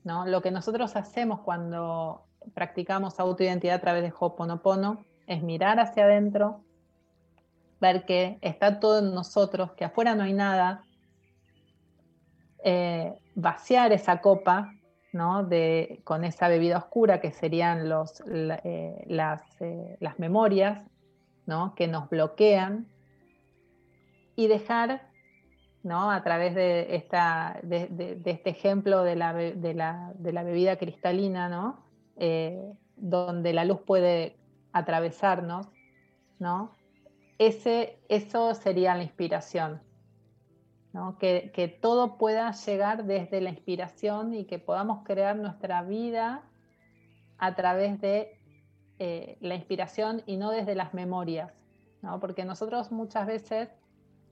¿no? 0.03 0.25
Lo 0.25 0.41
que 0.41 0.51
nosotros 0.51 0.95
hacemos 0.95 1.41
cuando 1.41 2.25
practicamos 2.53 3.19
autoidentidad 3.19 3.75
a 3.75 3.81
través 3.81 4.03
de 4.03 4.13
Ho'oponopono 4.17 5.05
es 5.27 5.43
mirar 5.43 5.79
hacia 5.79 6.05
adentro, 6.05 6.61
ver 7.79 8.05
que 8.05 8.37
está 8.41 8.79
todo 8.79 8.99
en 8.99 9.13
nosotros, 9.13 9.71
que 9.73 9.85
afuera 9.85 10.15
no 10.15 10.23
hay 10.23 10.33
nada, 10.33 10.85
eh, 12.63 13.13
vaciar 13.35 13.91
esa 13.91 14.21
copa 14.21 14.73
¿no? 15.11 15.43
de, 15.43 16.01
con 16.03 16.23
esa 16.23 16.47
bebida 16.47 16.77
oscura 16.77 17.19
que 17.19 17.31
serían 17.31 17.89
los, 17.89 18.23
eh, 18.27 19.03
las, 19.07 19.41
eh, 19.61 19.97
las, 19.99 20.17
memorias 20.19 20.81
¿no? 21.45 21.75
que 21.75 21.87
nos 21.87 22.09
bloquean 22.09 22.87
y 24.35 24.47
dejar 24.47 25.09
¿no? 25.83 26.09
a 26.09 26.23
través 26.23 26.55
de, 26.55 26.95
esta, 26.95 27.59
de, 27.63 28.21
este 28.25 28.49
ejemplo 28.49 29.03
de 29.03 29.15
la, 29.15 29.33
de 29.33 29.73
la, 29.73 30.43
bebida 30.43 30.77
cristalina, 30.77 31.49
¿no? 31.49 31.83
donde 32.95 33.53
la 33.53 33.65
luz 33.65 33.81
puede 33.81 34.37
atravesarnos, 34.71 35.67
¿no? 36.39 36.71
Ese, 37.37 37.99
eso 38.09 38.53
sería 38.53 38.95
la 38.95 39.03
inspiración, 39.03 39.81
que, 41.19 41.79
todo 41.81 42.17
pueda 42.17 42.51
llegar 42.51 43.05
desde 43.05 43.41
la 43.41 43.49
inspiración 43.49 44.33
y 44.33 44.45
que 44.45 44.59
podamos 44.59 45.03
crear 45.03 45.35
nuestra 45.35 45.81
vida 45.81 46.43
a 47.39 47.55
través 47.55 47.99
de 47.99 48.39
eh, 48.99 49.37
la 49.41 49.55
inspiración 49.55 50.21
y 50.27 50.37
no 50.37 50.51
desde 50.51 50.75
las 50.75 50.93
memorias, 50.93 51.51
porque 52.21 52.45
nosotros 52.45 52.91
muchas 52.91 53.25
veces 53.25 53.69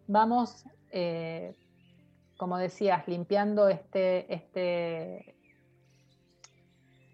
vamos, 0.07 0.65
eh, 0.91 1.55
como 2.37 2.57
decías, 2.57 3.07
limpiando 3.07 3.67
este, 3.67 4.31
este, 4.31 5.35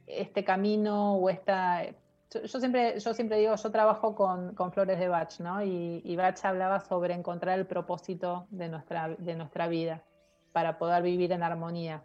este 0.08 0.44
camino 0.44 1.16
o 1.16 1.30
esta 1.30 1.86
yo, 2.30 2.60
siempre, 2.60 3.00
yo 3.00 3.14
siempre 3.14 3.38
digo, 3.38 3.56
yo 3.56 3.72
trabajo 3.72 4.16
con, 4.16 4.72
flores 4.72 5.00
de 5.00 5.08
Bach, 5.08 5.40
¿no? 5.40 5.64
Y, 5.64 6.16
Bach 6.16 6.44
hablaba 6.44 6.80
sobre 6.80 7.14
encontrar 7.14 7.58
el 7.58 7.66
propósito 7.66 8.48
de 8.50 8.70
nuestra, 8.70 9.10
de 9.10 9.36
nuestra 9.36 9.68
vida 9.68 10.04
para 10.52 10.78
poder 10.78 11.04
vivir 11.04 11.32
en 11.32 11.44
armonía. 11.44 12.04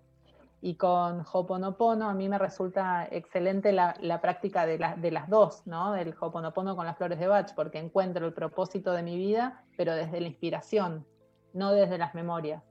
Y 0.61 0.77
con 0.77 1.25
Hoponopono 1.33 2.09
a 2.09 2.15
mí 2.15 2.29
me 2.29 2.39
resulta 2.39 3.09
excelente 3.11 3.73
la, 3.73 4.21
práctica 4.21 4.65
de, 4.65 4.79
de, 4.97 5.11
las 5.11 5.29
dos, 5.29 5.67
¿no? 5.67 5.93
Del 5.93 6.15
Hoponopono 6.21 6.77
con 6.77 6.87
las 6.87 6.97
flores 6.97 7.19
de 7.19 7.27
Bach, 7.27 7.53
porque 7.57 7.79
encuentro 7.79 8.27
el 8.27 8.33
propósito 8.33 8.93
de 8.93 9.03
mi 9.03 9.17
vida, 9.17 9.65
pero 9.77 9.95
desde 9.95 10.21
la 10.21 10.29
inspiración, 10.29 11.05
no 11.53 11.73
desde 11.73 11.99
las 11.99 12.15
memorias. 12.15 12.63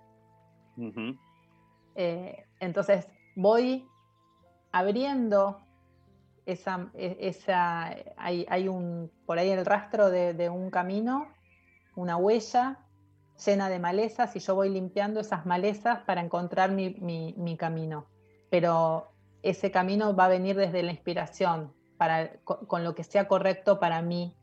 Eh, 1.96 2.46
entonces 2.62 3.10
voy 3.36 3.86
abriendo 4.72 5.60
esa, 6.46 6.90
e, 6.94 7.18
esa 7.20 7.96
hay, 8.18 8.68
un, 8.68 9.12
por 9.26 9.40
ahí 9.40 9.50
el 9.50 9.66
rastro 9.66 10.10
de, 10.10 10.50
un 10.50 10.70
camino, 10.70 11.28
una 11.96 12.18
huella 12.18 12.80
llena 13.46 13.70
de 13.70 13.80
malezas 13.80 14.36
y 14.36 14.40
yo 14.40 14.56
voy 14.56 14.70
limpiando 14.70 15.20
esas 15.20 15.46
malezas 15.46 16.00
para 16.02 16.22
encontrar 16.22 16.72
mi, 16.72 17.56
camino. 17.58 18.08
Pero 18.50 19.12
ese 19.42 19.72
camino 19.72 20.16
va 20.16 20.26
a 20.26 20.30
venir 20.30 20.56
desde 20.56 20.84
la 20.84 20.92
inspiración, 20.92 21.74
para, 21.98 22.32
con, 22.44 22.84
lo 22.84 22.96
que 22.96 23.04
sea 23.04 23.28
correcto 23.28 23.80
para 23.80 24.02
mí, 24.02 24.36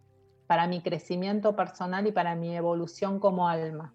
para 0.47 0.67
mi 0.67 0.81
crecimiento 0.81 1.55
personal 1.57 2.07
y 2.07 2.13
para 2.13 2.35
mi 2.35 2.57
evolución 2.57 3.21
como 3.21 3.49
alma. 3.49 3.95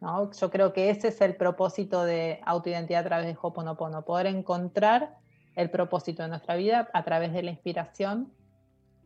Yo 0.00 0.50
creo 0.50 0.72
que 0.72 0.88
ese 0.88 1.08
es 1.08 1.20
el 1.20 1.36
propósito 1.36 2.04
de 2.04 2.40
autoidentidad 2.46 3.02
a 3.02 3.08
través 3.08 3.26
de 3.26 3.38
Hoponopono, 3.40 4.04
poder 4.04 4.26
encontrar 4.26 5.19
el 5.60 5.70
propósito 5.70 6.22
de 6.22 6.28
nuestra 6.28 6.56
vida 6.56 6.88
a 6.92 7.04
través 7.04 7.32
de 7.32 7.42
la 7.42 7.50
inspiración, 7.50 8.32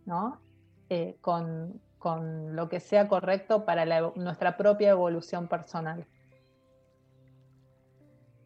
¿no? 0.06 0.40
Eh, 0.88 1.16
con, 1.20 1.80
lo 2.54 2.68
que 2.68 2.80
sea 2.80 3.08
correcto 3.08 3.64
para 3.64 3.86
nuestra 4.16 4.58
propia 4.58 4.90
evolución 4.90 5.48
personal. 5.48 6.06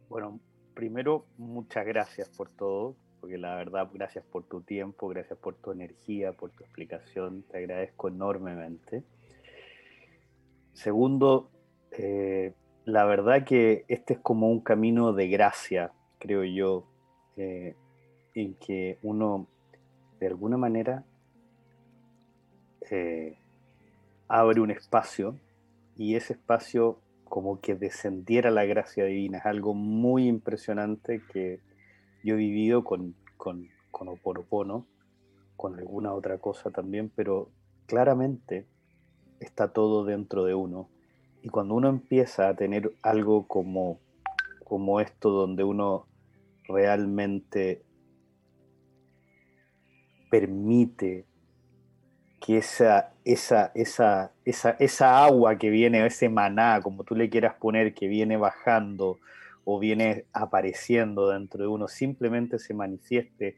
Bueno, 0.09 0.39
primero, 0.75 1.27
muchas 1.39 1.85
gracias 1.85 2.29
por 2.29 2.51
todo, 2.51 2.95
porque 3.21 3.37
la 3.37 3.57
verdad, 3.57 3.89
gracias 3.93 4.25
por 4.25 4.45
tu 4.45 4.61
tiempo, 4.61 5.09
gracias 5.09 5.37
por 5.41 5.57
tu 5.57 5.73
energía, 5.73 6.33
por 6.33 6.53
tu 6.53 6.63
explicación, 6.63 7.43
te 7.51 7.59
agradezco 7.59 8.07
enormemente. 8.07 9.03
Segundo, 10.73 11.51
eh, 11.91 12.55
la 12.85 13.07
verdad 13.07 13.45
que 13.45 13.85
este 13.89 14.15
es 14.15 14.21
como 14.21 14.49
un 14.49 14.61
camino 14.61 15.13
de 15.13 15.27
gracia, 15.27 15.91
creo 16.21 16.45
yo, 16.45 16.87
eh, 17.37 17.75
en 18.43 18.55
que 18.55 18.99
uno 19.03 19.47
de 20.21 20.27
alguna 20.29 20.57
manera 20.57 21.05
eh, 22.91 23.37
abre 24.29 24.61
un 24.61 24.71
espacio 24.71 25.37
y 25.97 26.15
ese 26.15 26.35
espacio 26.35 27.01
como 27.25 27.61
que 27.61 27.75
descendiera 27.75 28.51
la 28.51 28.65
gracia 28.65 29.05
divina. 29.05 29.39
Es 29.39 29.47
algo 29.47 29.75
muy 29.75 30.29
impresionante 30.29 31.23
que 31.33 31.61
yo 32.23 32.35
he 32.35 32.39
vivido 32.39 32.85
con, 32.85 33.15
con, 33.37 33.69
con 33.91 34.09
Oponopono, 34.09 34.87
con 35.57 35.75
alguna 35.75 36.15
otra 36.15 36.39
cosa 36.39 36.71
también, 36.71 37.11
pero 37.15 37.51
claramente 37.87 38.67
está 39.41 39.73
todo 39.73 40.05
dentro 40.05 40.45
de 40.45 40.55
uno 40.55 40.89
y 41.43 41.49
cuando 41.49 41.75
uno 41.75 41.89
empieza 41.89 42.49
a 42.49 42.55
tener 42.55 42.93
algo 43.03 43.47
como, 43.47 43.99
como 44.65 45.01
esto, 45.01 45.31
donde 45.31 45.65
uno 45.65 46.07
realmente 46.69 47.83
permite 50.31 51.27
que 52.41 52.59
esa, 52.59 53.13
esa, 53.25 53.73
esa, 53.75 54.33
esa, 54.45 54.71
esa 54.79 55.25
agua 55.25 55.59
que 55.59 55.71
viene, 55.71 56.05
ese 56.07 56.29
maná, 56.29 56.81
como 56.83 57.05
tú 57.05 57.15
le 57.15 57.29
quieras 57.29 57.55
poner, 57.55 57.95
que 57.95 58.09
viene 58.09 58.37
bajando 58.37 59.19
o 59.65 59.79
viene 59.79 60.25
apareciendo 60.33 61.29
dentro 61.29 61.63
de 61.63 61.69
uno, 61.69 61.89
simplemente 61.89 62.59
se 62.59 62.75
manifieste 62.75 63.57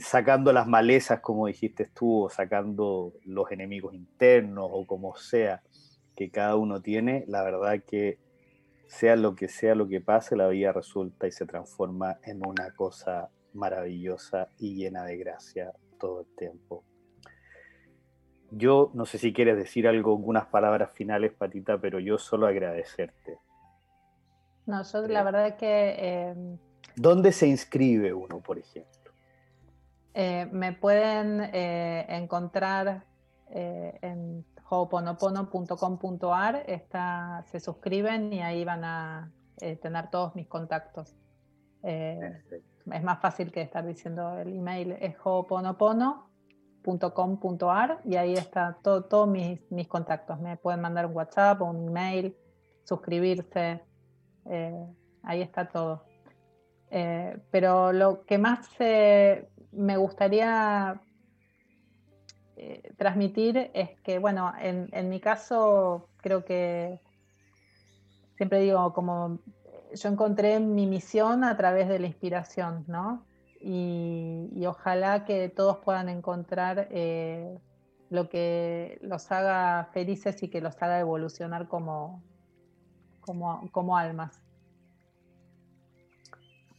sacando 0.00 0.52
las 0.52 0.66
malezas, 0.66 1.20
como 1.20 1.46
dijiste 1.46 1.86
tú, 1.86 2.24
o 2.24 2.30
sacando 2.30 3.14
los 3.24 3.50
enemigos 3.50 3.94
internos, 3.94 4.68
o 4.70 4.86
como 4.86 5.16
sea 5.16 5.62
que 6.14 6.30
cada 6.30 6.56
uno 6.56 6.82
tiene, 6.82 7.24
la 7.28 7.42
verdad 7.42 7.82
que 7.86 8.18
sea 8.86 9.16
lo 9.16 9.34
que 9.34 9.48
sea 9.48 9.74
lo 9.74 9.88
que 9.88 10.00
pase, 10.00 10.36
la 10.36 10.48
vida 10.48 10.72
resulta 10.72 11.26
y 11.26 11.32
se 11.32 11.46
transforma 11.46 12.18
en 12.24 12.46
una 12.46 12.74
cosa 12.74 13.30
maravillosa 13.54 14.48
y 14.58 14.74
llena 14.74 15.04
de 15.04 15.16
gracia 15.16 15.72
todo 15.98 16.20
el 16.20 16.26
tiempo. 16.36 16.84
Yo 18.50 18.90
no 18.94 19.06
sé 19.06 19.18
si 19.18 19.32
quieres 19.32 19.56
decir 19.56 19.86
algo, 19.86 20.10
algunas 20.12 20.46
palabras 20.46 20.92
finales, 20.92 21.32
Patita, 21.32 21.78
pero 21.80 22.00
yo 22.00 22.18
solo 22.18 22.48
agradecerte. 22.48 23.38
No, 24.66 24.82
yo 24.82 25.06
la 25.06 25.22
verdad 25.22 25.56
que... 25.56 25.94
Eh, 25.98 26.34
¿Dónde 26.96 27.30
se 27.32 27.46
inscribe 27.46 28.12
uno, 28.12 28.40
por 28.40 28.58
ejemplo? 28.58 29.12
Eh, 30.14 30.48
me 30.50 30.72
pueden 30.72 31.40
eh, 31.52 32.06
encontrar 32.08 33.04
en 33.52 34.44
ho'oponopono.com.ar 34.68 36.64
se 37.46 37.58
suscriben 37.58 38.32
y 38.32 38.42
ahí 38.42 38.64
van 38.64 38.84
a 38.84 39.32
tener 39.80 40.08
todos 40.10 40.36
mis 40.36 40.46
contactos. 40.46 41.16
Eh, 41.82 42.42
es 42.92 43.02
más 43.02 43.20
fácil 43.20 43.50
que 43.52 43.60
estar 43.62 43.86
diciendo 43.86 44.38
el 44.38 44.56
email, 44.56 44.92
es 45.00 45.14
ho'oponopono.com.ar 45.22 48.00
y 48.04 48.16
ahí 48.16 48.34
está 48.34 48.78
todos 48.82 49.28
mis, 49.28 49.60
contactos. 49.88 50.40
Me 50.40 50.56
pueden 50.56 50.80
mandar 50.80 51.06
un 51.06 51.16
WhatsApp 51.16 51.62
o 51.62 51.66
un 51.66 51.86
email, 51.88 52.36
suscribirse, 52.84 53.80
eh, 54.46 54.86
ahí 55.22 55.42
está 55.42 55.68
todo. 55.68 56.04
pero 57.50 57.92
lo 57.92 58.24
que 58.24 58.38
más 58.38 58.68
me 59.72 59.96
gustaría 59.96 61.00
eh, 62.62 62.92
transmitir 62.98 63.70
es 63.72 63.98
que, 64.02 64.18
bueno, 64.18 64.52
en, 64.60 65.08
mi 65.08 65.18
caso 65.18 66.10
creo 66.18 66.44
que 66.44 67.00
siempre 68.36 68.60
digo, 68.60 68.92
como 68.92 69.38
yo 69.94 70.08
encontré 70.08 70.60
mi 70.60 70.86
misión 70.86 71.44
a 71.44 71.56
través 71.56 71.88
de 71.88 71.98
la 71.98 72.06
inspiración, 72.06 72.84
¿no? 72.86 73.24
Y, 73.60 74.64
ojalá 74.66 75.24
que 75.24 75.48
todos 75.48 75.78
puedan 75.78 76.08
encontrar 76.08 76.88
eh, 76.90 77.58
lo 78.08 78.28
que 78.28 78.98
los 79.02 79.30
haga 79.32 79.90
felices 79.92 80.42
y 80.42 80.48
que 80.48 80.60
los 80.60 80.80
haga 80.82 80.98
evolucionar 80.98 81.68
como, 81.68 82.22
como, 83.20 83.68
como 83.70 83.96
almas. 83.96 84.40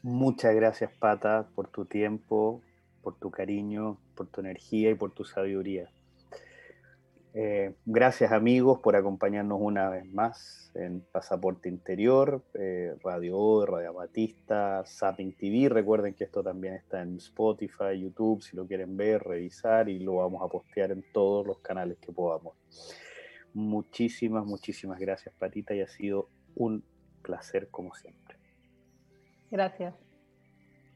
Muchas 0.01 0.55
gracias, 0.55 0.91
Pata, 0.91 1.47
por 1.53 1.67
tu 1.67 1.85
tiempo, 1.85 2.61
por 3.03 3.15
tu 3.15 3.29
cariño, 3.29 3.97
por 4.15 4.27
tu 4.27 4.41
energía 4.41 4.89
y 4.89 4.95
por 4.95 5.11
tu 5.11 5.23
sabiduría. 5.23 5.89
Eh, 7.33 7.75
gracias 7.85 8.33
amigos 8.33 8.79
por 8.79 8.97
acompañarnos 8.97 9.57
una 9.61 9.89
vez 9.89 10.05
más 10.05 10.69
en 10.75 10.99
Pasaporte 10.99 11.69
Interior, 11.69 12.43
eh, 12.55 12.93
Radio 13.03 13.37
O, 13.37 13.65
Radio 13.65 13.93
Batista, 13.93 14.83
Zapping 14.85 15.37
TV. 15.37 15.69
Recuerden 15.69 16.13
que 16.13 16.25
esto 16.25 16.43
también 16.43 16.73
está 16.73 17.01
en 17.01 17.17
Spotify, 17.17 17.99
YouTube, 18.01 18.41
si 18.41 18.57
lo 18.57 18.67
quieren 18.67 18.97
ver, 18.97 19.23
revisar 19.23 19.87
y 19.87 19.99
lo 19.99 20.15
vamos 20.15 20.41
a 20.43 20.49
postear 20.49 20.91
en 20.91 21.05
todos 21.13 21.47
los 21.47 21.59
canales 21.59 21.97
que 21.99 22.11
podamos. 22.11 22.55
Muchísimas, 23.53 24.45
muchísimas 24.45 24.99
gracias 24.99 25.33
Patita 25.35 25.73
y 25.73 25.81
ha 25.81 25.87
sido 25.87 26.29
un 26.55 26.83
placer 27.21 27.69
como 27.69 27.93
siempre. 27.93 28.37
Gracias. 29.49 30.10